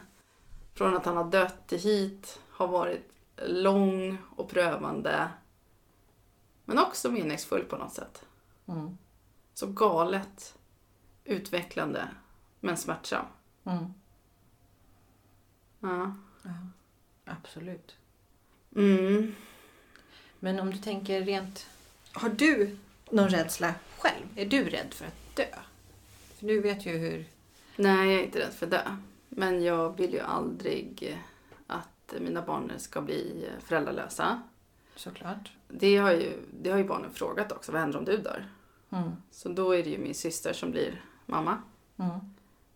från 0.75 0.97
att 0.97 1.05
han 1.05 1.17
har 1.17 1.25
dött 1.31 1.67
till 1.67 1.79
hit 1.79 2.41
har 2.55 2.69
varit 2.69 3.13
lång 3.37 4.19
och 4.37 4.49
prövande. 4.49 5.29
Men 6.65 6.79
också 6.79 7.11
meningsfull 7.11 7.65
på 7.65 7.77
något 7.77 7.93
sätt. 7.93 8.25
Mm. 8.67 8.99
Så 9.55 9.67
galet 9.67 10.59
utvecklande, 11.25 12.09
men 12.61 12.77
smärtsam. 12.77 13.27
Mm. 13.65 13.85
Ja. 15.81 16.15
Ja. 16.43 16.51
Absolut. 17.25 17.97
Mm. 18.77 19.35
Men 20.39 20.61
om 20.61 20.71
du 20.71 20.79
tänker 20.79 21.23
rent... 21.23 21.67
Har 22.13 22.29
du 22.29 22.79
någon 23.11 23.29
rädsla 23.29 23.75
själv? 23.99 24.27
Är 24.37 24.47
du 24.47 24.65
rädd 24.65 24.95
för 24.95 25.07
att 25.07 25.37
dö? 25.37 25.59
För 26.35 26.47
du 26.47 26.61
vet 26.61 26.87
ju 26.87 26.97
hur... 26.97 27.27
Nej, 27.77 28.13
jag 28.13 28.21
är 28.21 28.25
inte 28.25 28.39
rädd 28.39 28.53
för 28.55 28.67
att 28.67 28.73
dö. 28.73 28.97
Men 29.29 29.63
jag 29.63 29.97
vill 29.97 30.13
ju 30.13 30.21
aldrig 30.21 31.03
eh, 31.03 31.19
att 32.07 32.23
mina 32.23 32.43
barn 32.43 32.73
ska 32.77 33.01
bli 33.01 33.49
föräldralösa. 33.61 34.43
Såklart. 34.97 35.53
Det 35.69 35.97
har 35.97 36.13
ju, 36.13 36.33
det 36.61 36.71
har 36.71 36.79
ju 36.79 36.85
barnen 36.85 37.13
frågat 37.13 37.53
också. 37.53 37.73
Vad 37.73 37.81
händer 37.81 37.99
om 37.99 38.05
du 38.05 38.17
dör? 38.17 38.47
Mm. 38.91 39.11
Så 39.31 39.49
då 39.49 39.75
är 39.75 39.85
det 39.85 39.91
ju 39.91 39.99
min 39.99 40.15
syster 40.15 40.53
som 40.53 40.71
blir 40.71 41.05
mamma. 41.27 41.63
Mm. 41.97 42.21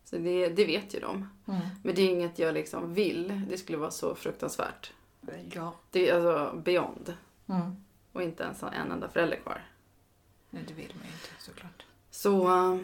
Så 0.03 0.17
det, 0.17 0.49
det 0.49 0.65
vet 0.65 0.95
ju 0.95 0.99
de. 0.99 1.29
Mm. 1.47 1.61
Men 1.83 1.95
det 1.95 2.01
är 2.01 2.09
inget 2.09 2.39
jag 2.39 2.53
liksom 2.53 2.93
vill. 2.93 3.41
Det 3.49 3.57
skulle 3.57 3.77
vara 3.77 3.91
så 3.91 4.15
fruktansvärt. 4.15 4.93
Ja. 5.51 5.75
Det 5.91 6.09
är 6.09 6.15
alltså 6.15 6.57
beyond. 6.57 7.13
Mm. 7.47 7.83
Och 8.11 8.23
inte 8.23 8.43
ens 8.43 8.61
ha 8.61 8.71
en 8.71 8.91
enda 8.91 9.09
förälder 9.09 9.37
kvar. 9.37 9.65
Nej, 10.49 10.63
det 10.67 10.73
vill 10.73 10.93
man 10.95 11.05
ju 11.05 11.11
inte 11.11 11.43
såklart. 11.43 11.85
Så 12.11 12.47
eh, 12.47 12.81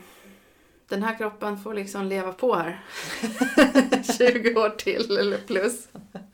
den 0.88 1.04
här 1.04 1.18
kroppen 1.18 1.58
får 1.58 1.74
liksom 1.74 2.06
leva 2.06 2.34
på 2.34 2.56
här. 2.56 2.86
20 4.18 4.56
år 4.56 4.70
till 4.70 5.18
eller 5.18 5.38
plus. 5.38 5.88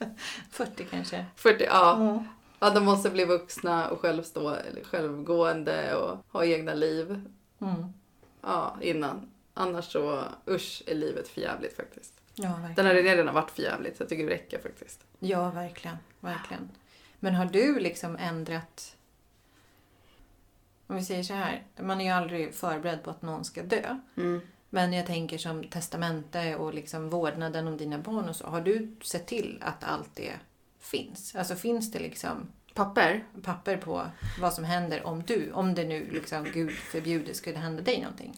40 0.52 0.86
kanske? 0.86 1.26
40, 1.36 1.64
ja. 1.64 1.96
Mm. 1.96 2.24
Ja, 2.60 2.70
de 2.70 2.86
måste 2.86 3.10
bli 3.10 3.26
vuxna 3.26 3.90
och 3.90 4.00
självstå, 4.00 4.58
självgående 4.84 5.96
och 5.96 6.18
ha 6.32 6.46
egna 6.46 6.74
liv. 6.74 7.30
Mm. 7.62 7.94
Ja, 8.42 8.78
innan. 8.82 9.32
Annars 9.54 9.86
så, 9.92 10.24
usch, 10.48 10.84
är 10.88 10.96
livet 10.96 11.28
för 11.28 11.42
jävligt 11.42 11.76
faktiskt. 11.76 12.14
Ja, 12.36 12.50
verkligen. 12.50 12.76
Den 12.76 12.86
har 12.86 12.94
redan 12.94 13.36
varit 13.36 13.52
för 13.52 13.62
jävligt, 13.62 13.98
så 13.98 14.04
jag 14.04 14.10
tycker 14.10 14.26
det 14.26 14.34
räcker 14.34 14.60
faktiskt. 14.60 15.04
Ja, 15.20 15.50
verkligen. 15.50 15.98
verkligen. 16.20 16.70
Men 17.20 17.36
har 17.36 17.46
du 17.46 17.80
liksom 17.80 18.16
ändrat... 18.16 18.96
Om 20.88 20.96
vi 20.96 21.04
säger 21.04 21.24
så 21.24 21.34
här, 21.34 21.64
man 21.80 22.02
är 22.02 22.06
ju 22.06 22.12
aldrig 22.12 22.56
förberedd 22.56 23.04
på 23.04 23.10
att 23.10 23.22
någon 23.22 23.46
ska 23.46 23.64
dö. 23.64 23.98
Mm. 24.18 24.42
Men 24.74 24.94
jag 24.94 25.06
tänker 25.06 25.38
som 25.38 25.64
testamente 25.64 26.56
och 26.56 26.74
liksom 26.74 27.10
vårdnaden 27.10 27.68
om 27.68 27.78
dina 27.78 27.98
barn 27.98 28.30
och 28.30 28.36
så. 28.36 28.48
Har 28.48 28.62
du 28.62 28.96
sett 29.02 29.28
till 29.28 29.58
att 29.62 29.84
allt 29.84 30.10
det 30.16 30.34
finns? 30.80 31.36
Alltså 31.36 31.56
finns 31.56 31.92
det 31.92 32.00
liksom 32.00 32.48
Papper? 32.74 33.26
papper 33.44 33.78
på 33.78 34.06
vad 34.40 34.54
som 34.54 34.64
händer 34.64 35.08
om 35.08 35.24
du, 35.24 35.52
om 35.52 35.76
det 35.76 35.84
nu 35.84 36.10
liksom 36.12 36.44
Gud 36.54 36.72
förbjuder 36.72 37.34
skulle 37.34 37.58
hända 37.58 37.82
dig 37.82 38.02
någonting? 38.02 38.38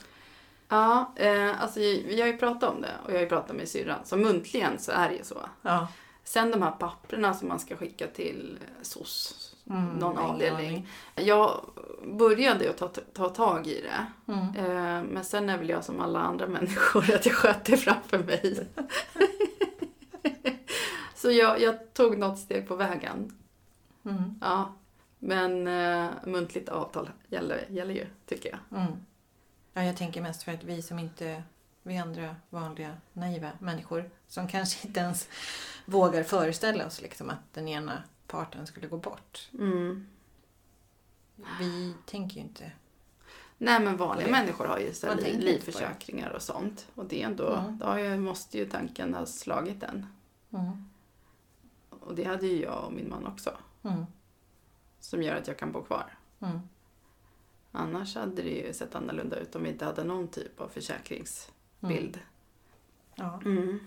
Ja, 0.69 1.13
eh, 1.15 1.61
alltså 1.63 1.79
vi 1.79 2.21
har 2.21 2.27
ju 2.27 2.37
pratat 2.37 2.69
om 2.69 2.81
det 2.81 2.91
och 3.05 3.09
jag 3.09 3.15
har 3.15 3.21
ju 3.21 3.29
pratat 3.29 3.55
med 3.55 3.69
syrran. 3.69 3.99
Så 4.03 4.17
muntligen 4.17 4.79
så 4.79 4.91
är 4.91 5.09
det 5.09 5.15
ju 5.15 5.23
så. 5.23 5.49
Ja. 5.61 5.87
Sen 6.23 6.51
de 6.51 6.61
här 6.61 6.71
papperna 6.71 7.33
som 7.33 7.47
man 7.47 7.59
ska 7.59 7.75
skicka 7.75 8.07
till 8.07 8.59
SOS, 8.81 9.52
Mm, 9.73 9.95
någon 9.95 10.17
avdelning. 10.17 10.87
Jag 11.15 11.65
började 12.05 12.69
att 12.69 12.77
ta, 12.77 12.87
ta 13.13 13.29
tag 13.29 13.67
i 13.67 13.81
det. 13.81 14.31
Mm. 14.33 14.55
Eh, 14.55 15.03
men 15.03 15.23
sen 15.23 15.49
är 15.49 15.57
väl 15.57 15.69
jag 15.69 15.83
som 15.83 16.01
alla 16.01 16.19
andra 16.19 16.47
människor, 16.57 17.15
att 17.15 17.25
jag 17.25 17.35
sköt 17.35 17.65
det 17.65 17.77
framför 17.77 18.19
mig. 18.19 18.67
Så 21.15 21.31
jag, 21.31 21.61
jag 21.61 21.93
tog 21.93 22.17
något 22.17 22.39
steg 22.39 22.67
på 22.67 22.75
vägen. 22.75 23.37
Mm. 24.05 24.39
Ja. 24.41 24.73
Men 25.19 25.67
eh, 25.67 26.09
muntligt 26.25 26.69
avtal 26.69 27.09
gäller, 27.27 27.65
gäller 27.69 27.93
ju, 27.93 28.05
tycker 28.25 28.49
jag. 28.49 28.79
Mm. 28.79 28.93
Ja, 29.73 29.83
jag 29.83 29.97
tänker 29.97 30.21
mest 30.21 30.43
för 30.43 30.51
att 30.53 30.63
vi 30.63 30.81
som 30.81 30.99
inte, 30.99 31.43
vi 31.83 31.97
andra 31.97 32.35
vanliga 32.49 32.97
naiva 33.13 33.51
människor 33.59 34.09
som 34.27 34.47
kanske 34.47 34.87
inte 34.87 34.99
ens 34.99 35.27
vågar 35.85 36.23
föreställa 36.23 36.85
oss 36.85 37.01
liksom 37.01 37.29
att 37.29 37.53
den 37.53 37.67
ena 37.67 38.03
parten 38.33 38.67
skulle 38.67 38.87
gå 38.87 38.97
bort. 38.97 39.49
Mm. 39.59 40.07
Vi 41.59 41.93
tänker 42.05 42.35
ju 42.35 42.41
inte. 42.41 42.71
Nej 43.57 43.79
men 43.79 43.97
vanliga 43.97 44.27
människor 44.31 44.65
har 44.65 44.77
ju 44.79 44.93
så 44.93 45.15
li, 45.15 45.37
livförsäkringar 45.37 46.29
och 46.29 46.41
sånt. 46.41 46.87
Och 46.95 47.05
det 47.05 47.21
ändå, 47.21 47.47
Mm. 47.55 47.77
då 47.77 47.99
ju, 47.99 48.17
måste 48.17 48.57
ju 48.57 48.65
tanken 48.65 49.13
ha 49.13 49.25
slagit 49.25 49.79
den. 49.79 50.05
Mm. 50.51 50.89
Och 51.89 52.15
det 52.15 52.23
hade 52.23 52.47
ju 52.47 52.61
jag 52.61 52.85
och 52.85 52.93
min 52.93 53.09
man 53.09 53.25
också. 53.27 53.57
Mm. 53.83 54.05
Som 54.99 55.23
gör 55.23 55.35
att 55.35 55.47
jag 55.47 55.57
kan 55.57 55.71
bo 55.71 55.83
kvar. 55.83 56.17
Mm. 56.39 56.59
Annars 57.71 58.15
hade 58.15 58.41
det 58.41 58.49
ju 58.49 58.73
sett 58.73 58.95
annorlunda 58.95 59.35
ut 59.39 59.55
om 59.55 59.63
vi 59.63 59.69
inte 59.69 59.85
hade 59.85 60.03
någon 60.03 60.27
typ 60.27 60.61
av 60.61 60.67
försäkringsbild. 60.67 62.19
Ja, 63.15 63.39
Mm. 63.45 63.79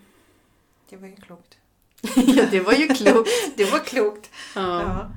det 0.88 0.96
var 0.96 1.08
ju 1.08 1.16
klokt. 1.16 1.58
ja, 2.16 2.46
det 2.50 2.60
var 2.60 2.72
ju 2.72 2.88
klokt. 2.88 3.30
Det 3.56 3.64
var 3.64 3.78
klokt. 3.78 4.30
Ja. 4.54 4.82
Ja. 4.82 5.10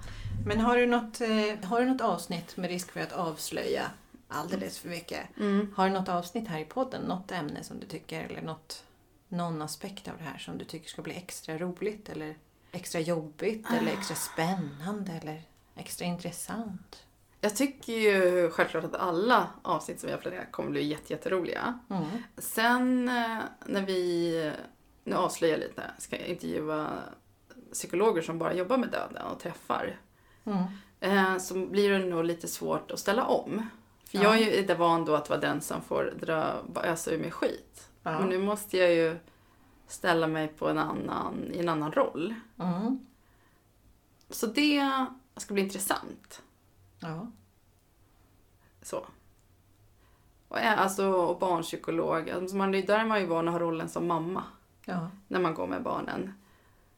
Men 0.46 0.60
har 0.60 0.78
du, 0.78 0.86
något, 0.86 1.22
eh, 1.22 1.70
har 1.70 1.80
du 1.80 1.86
något 1.86 2.02
avsnitt 2.02 2.58
med 2.58 2.70
risk 2.70 2.92
för 2.92 3.00
att 3.00 3.12
avslöja 3.12 3.92
alldeles 4.28 4.80
för 4.80 4.90
mycket? 4.90 5.38
Mm. 5.38 5.74
Har 5.76 5.88
du 5.88 5.94
något 5.94 6.10
avsnitt 6.10 6.48
här 6.48 6.60
i 6.60 6.66
podden, 6.66 7.02
något 7.02 7.32
ämne 7.32 7.64
som 7.64 7.80
du 7.80 7.88
tycker 7.88 8.24
eller 8.24 8.42
något, 8.42 8.84
någon 9.28 9.62
aspekt 9.62 10.08
av 10.08 10.14
det 10.18 10.24
här 10.24 10.38
som 10.38 10.58
du 10.58 10.66
tycker 10.66 10.90
ska 10.90 11.02
bli 11.02 11.14
extra 11.14 11.58
roligt 11.58 12.10
eller 12.10 12.36
extra 12.72 13.02
jobbigt 13.02 13.68
eller 13.72 13.92
extra 13.92 14.16
spännande 14.16 15.12
eller 15.22 15.42
extra 15.76 16.06
intressant? 16.06 17.04
Jag 17.42 17.56
tycker 17.56 17.94
ju 17.94 18.50
självklart 18.52 18.84
att 18.84 18.96
alla 18.96 19.48
avsnitt 19.62 20.00
som 20.00 20.08
vi 20.08 20.14
har 20.14 20.22
planerat 20.22 20.52
kommer 20.52 20.70
bli 20.70 20.84
jätte, 20.84 21.14
jätteroliga. 21.14 21.80
Mm. 21.90 22.06
Sen 22.38 23.10
eh, 23.10 23.40
när 23.66 23.82
vi, 23.82 24.52
nu 25.10 25.16
avslöjar 25.16 25.54
jag 25.58 25.60
lite, 25.68 25.84
ska 25.98 26.18
intervjua 26.18 26.90
psykologer 27.74 28.22
som 28.22 28.40
bara 28.40 28.54
jobbar 28.54 28.78
med 28.78 28.90
döden 28.90 29.26
och 29.26 29.40
träffar. 29.40 30.00
Mm. 30.46 30.64
Eh, 31.00 31.38
så 31.38 31.66
blir 31.66 31.90
det 31.90 32.06
nog 32.06 32.24
lite 32.24 32.48
svårt 32.48 32.92
att 32.92 33.00
ställa 33.00 33.26
om. 33.26 33.70
För 34.06 34.18
Ja. 34.18 34.24
jag 34.24 34.36
är 34.36 34.40
ju 34.40 34.56
inte 34.58 34.76
van 34.76 35.06
då 35.06 35.16
att 35.16 35.30
vara 35.30 35.40
den 35.40 35.62
som 35.62 35.82
får 35.82 36.14
dra, 36.22 36.56
ösa 36.84 37.12
ur 37.12 37.20
mig 37.20 37.32
skit. 37.32 37.90
Ja. 38.04 38.20
Men 38.20 38.30
nu 38.30 38.38
måste 38.40 38.78
jag 38.78 38.94
ju 38.94 39.18
ställa 39.88 40.28
mig 40.28 40.48
på 40.48 40.70
en 40.70 40.78
annan, 40.78 41.52
i 41.54 41.60
en 41.60 41.70
annan 41.70 41.92
roll. 41.92 42.34
Mm. 42.60 43.06
Så 44.30 44.46
det 44.48 45.06
ska 45.38 45.54
bli 45.54 45.64
intressant. 45.64 46.42
Ja. 47.00 47.32
Så. 48.82 49.06
Och, 50.48 50.60
är- 50.60 50.76
alltså, 50.76 51.06
och 51.12 51.40
barnpsykolog, 51.40 52.30
alltså 52.30 52.56
man, 52.56 52.72
där 52.72 53.00
är 53.00 53.06
man 53.06 53.20
ju 53.20 53.26
van 53.26 53.48
att 53.48 53.52
ha 53.54 53.60
rollen 53.60 53.90
som 53.90 54.08
mamma 54.08 54.44
Ja. 54.90 55.10
när 55.28 55.40
man 55.40 55.54
går 55.54 55.68
med 55.68 55.84
barnen. 55.84 56.34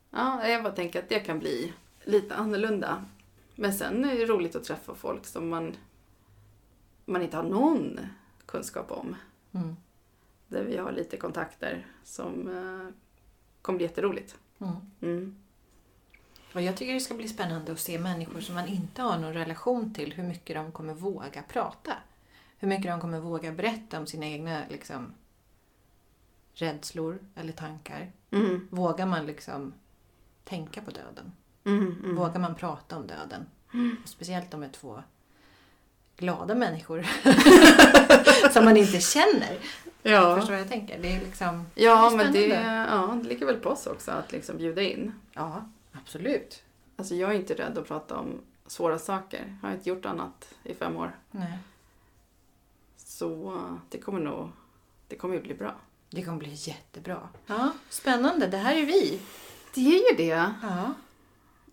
Ja, 0.10 0.48
jag 0.48 0.64
bara 0.64 0.74
tänker 0.74 1.00
att 1.00 1.10
det 1.10 1.20
kan 1.20 1.40
bli 1.40 1.74
lite 2.04 2.36
annorlunda. 2.36 3.06
Men 3.56 3.74
sen 3.74 4.06
är 4.06 4.16
det 4.16 4.26
roligt 4.26 4.56
att 4.56 4.64
träffa 4.64 4.96
folk 4.96 5.26
som 5.26 5.50
man, 5.50 5.76
man 7.06 7.22
inte 7.22 7.38
har 7.38 7.44
någon 7.44 8.00
kunskap 8.46 8.92
om. 8.92 9.16
Mm. 9.52 9.76
Där 10.48 10.64
vi 10.64 10.78
har 10.78 10.92
lite 10.92 11.18
kontakter 11.18 11.86
som 12.04 12.48
eh, 12.48 12.94
kommer 13.62 13.78
bli 13.78 13.86
jätteroligt. 13.86 14.38
Mm. 14.60 14.76
Mm. 15.02 15.36
Och 16.54 16.62
jag 16.62 16.78
tycker 16.78 16.94
det 16.94 17.00
ska 17.00 17.14
bli 17.14 17.28
spännande 17.28 17.72
att 17.72 17.80
se 17.80 18.00
människor 18.00 18.42
som 18.42 18.56
man 18.56 18.68
inte 18.68 19.02
har 19.02 19.18
någon 19.18 19.34
relation 19.34 19.94
till, 19.94 20.14
hur 20.14 20.24
mycket 20.24 20.56
de 20.56 20.72
kommer 20.72 20.94
våga 20.94 21.44
prata. 21.44 21.94
Hur 22.58 22.68
mycket 22.68 22.92
de 22.92 23.02
kommer 23.02 23.20
våga 23.20 23.52
berätta 23.52 24.00
om 24.00 24.08
sina 24.08 24.26
egna 24.26 24.64
liksom, 24.70 25.14
rädslor 26.54 27.20
eller 27.36 27.54
tankar. 27.54 28.12
Mm. 28.32 28.68
Vågar 28.72 29.06
man 29.06 29.26
liksom 29.26 29.74
tänka 30.44 30.82
på 30.82 30.92
döden? 30.92 31.32
Mm. 31.64 32.00
Mm. 32.04 32.16
Vågar 32.16 32.40
man 32.40 32.56
prata 32.56 32.98
om 32.98 33.08
döden? 33.08 33.46
Och 34.04 34.10
speciellt 34.10 34.54
om 34.54 34.64
är 34.64 34.70
två 34.70 35.04
glada 36.18 36.56
människor 36.56 37.06
som 38.52 38.66
man 38.66 38.78
inte 38.78 39.00
känner. 39.00 39.58
Ja, 40.04 40.36
Förstår 40.36 40.54
vad 40.54 40.62
jag 40.62 40.70
tänker? 40.70 41.00
Det 41.02 41.16
är 41.16 41.20
liksom... 41.20 41.66
ja 41.76 42.10
det 42.10 42.16
är 42.16 42.18
men 42.18 42.34
det, 42.34 42.48
ja, 42.90 43.20
det 43.24 43.30
ligger 43.30 43.46
väl 43.46 43.60
på 43.60 43.70
oss 43.70 43.88
också 43.88 44.12
att 44.12 44.32
liksom 44.32 44.58
bjuda 44.58 44.82
in. 44.82 45.14
Ja, 45.34 45.70
absolut. 45.92 46.64
Alltså 46.96 47.16
jag 47.16 47.32
är 47.32 47.36
inte 47.36 47.54
rädd 47.54 47.78
att 47.78 47.88
prata 47.88 48.18
om 48.18 48.42
svåra 48.68 49.00
saker. 49.00 49.58
Jag 49.62 49.70
har 49.70 49.76
inte 49.76 49.90
gjort 49.90 50.06
annat 50.06 50.54
i 50.64 50.74
fem 50.74 50.98
år. 50.98 51.16
Nej. 51.32 51.58
Så 52.98 53.62
det 53.90 53.98
kommer 53.98 54.20
nog 54.20 54.50
det 55.12 55.18
kommer 55.18 55.36
ju 55.36 55.42
bli 55.42 55.54
bra. 55.54 55.76
Det 56.14 56.22
kommer 56.24 56.38
bli 56.38 56.52
jättebra. 56.54 57.30
Ja, 57.48 57.72
spännande. 57.90 58.48
Det 58.48 58.58
här 58.58 58.76
är 58.76 58.86
vi. 58.86 59.20
Det 59.74 59.82
är 59.82 60.12
ju 60.12 60.18
det. 60.18 60.52
Ja. 60.62 60.94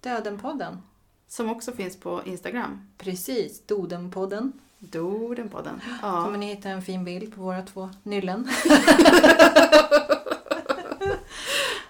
Dödenpodden. 0.00 0.82
Som 1.28 1.50
också 1.50 1.72
finns 1.72 2.00
på 2.00 2.22
Instagram. 2.24 2.88
Precis, 2.98 3.66
Dodenpodden. 3.66 4.52
Dodenpodden. 4.78 5.80
Kommer 6.00 6.30
Ja. 6.30 6.36
ni 6.36 6.46
hitta 6.54 6.68
en 6.68 6.82
fin 6.82 7.04
bild 7.04 7.34
på 7.34 7.40
våra 7.40 7.62
två 7.62 7.90
nyllen. 8.02 8.48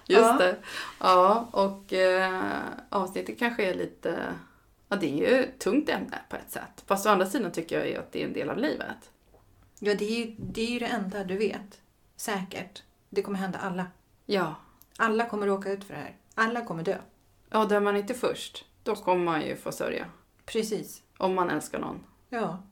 Just 0.05 0.21
Ja. 0.21 0.37
det. 0.37 0.55
Ja, 0.99 1.47
och 1.51 1.93
eh, 1.93 2.43
avsnittet 2.89 3.39
kanske 3.39 3.63
är 3.69 3.73
lite... 3.73 4.19
Ja, 4.89 4.95
det 4.95 5.07
är 5.07 5.17
ju 5.17 5.43
ett 5.43 5.59
tungt 5.59 5.89
ämne 5.89 6.19
på 6.29 6.35
ett 6.35 6.51
sätt. 6.51 6.83
Fast 6.85 7.05
å 7.05 7.09
andra 7.09 7.25
sidan 7.25 7.51
tycker 7.51 7.77
jag 7.77 7.87
ju 7.89 7.95
att 7.95 8.11
det 8.11 8.21
är 8.23 8.27
en 8.27 8.33
del 8.33 8.49
av 8.49 8.57
livet. 8.57 9.09
Ja, 9.79 9.93
det 9.95 10.05
är, 10.05 10.25
ju, 10.25 10.35
det 10.37 10.61
är 10.61 10.71
ju 10.71 10.79
det 10.79 10.85
enda 10.85 11.23
du 11.23 11.37
vet. 11.37 11.78
Säkert. 12.19 12.83
Det 13.09 13.21
kommer 13.21 13.39
hända 13.39 13.59
alla. 13.59 13.85
Ja. 14.25 14.55
Alla 14.97 15.25
kommer 15.29 15.47
råka 15.47 15.71
ut 15.71 15.83
för 15.83 15.93
det 15.93 15.99
här. 15.99 16.15
Alla 16.35 16.65
kommer 16.65 16.83
dö. 16.83 16.97
Ja, 17.49 17.65
dör 17.65 17.79
man 17.79 17.95
inte 17.97 18.13
först, 18.13 18.65
då 18.83 18.95
kommer 18.95 19.25
man 19.25 19.41
ju 19.41 19.55
få 19.55 19.71
sörja. 19.71 20.05
Precis. 20.45 21.03
Om 21.17 21.35
man 21.35 21.49
älskar 21.49 21.79
någon. 21.79 22.03
Ja, 22.29 22.63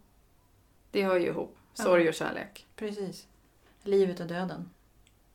Det 0.92 1.04
hör 1.06 1.16
ju 1.16 1.28
ihop. 1.28 1.58
Ja. 1.78 1.84
Sorg 1.84 2.08
och 2.10 2.14
kärlek. 2.14 2.68
precis. 2.76 3.28
Livet 3.84 4.20
och 4.20 4.28
döden. 4.28 4.70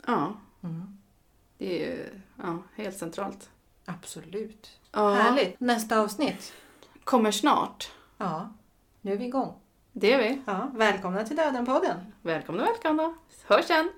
Ja, 0.06 0.32
Mm. 0.62 0.98
det 1.58 1.82
är 1.84 1.86
ju 1.96 2.20
ja, 2.42 2.58
helt 2.74 2.96
centralt. 2.96 3.50
Absolut. 3.84 4.78
Ja. 4.92 5.14
Härligt. 5.14 5.60
Nästa 5.60 6.00
avsnitt. 6.00 6.52
Kommer 7.04 7.30
snart. 7.30 7.90
Ja, 8.18 8.52
nu 9.00 9.12
är 9.12 9.16
vi 9.16 9.24
igång. 9.24 9.54
Det 9.92 10.12
är 10.12 10.18
vi. 10.18 10.42
Ja, 10.46 10.70
välkomna 10.74 11.24
till 11.24 11.36
Dödenpodden. 11.36 12.12
Välkomna, 12.22 12.64
välkomna. 12.64 13.14
Hörs 13.46 13.64
sen. 13.64 13.90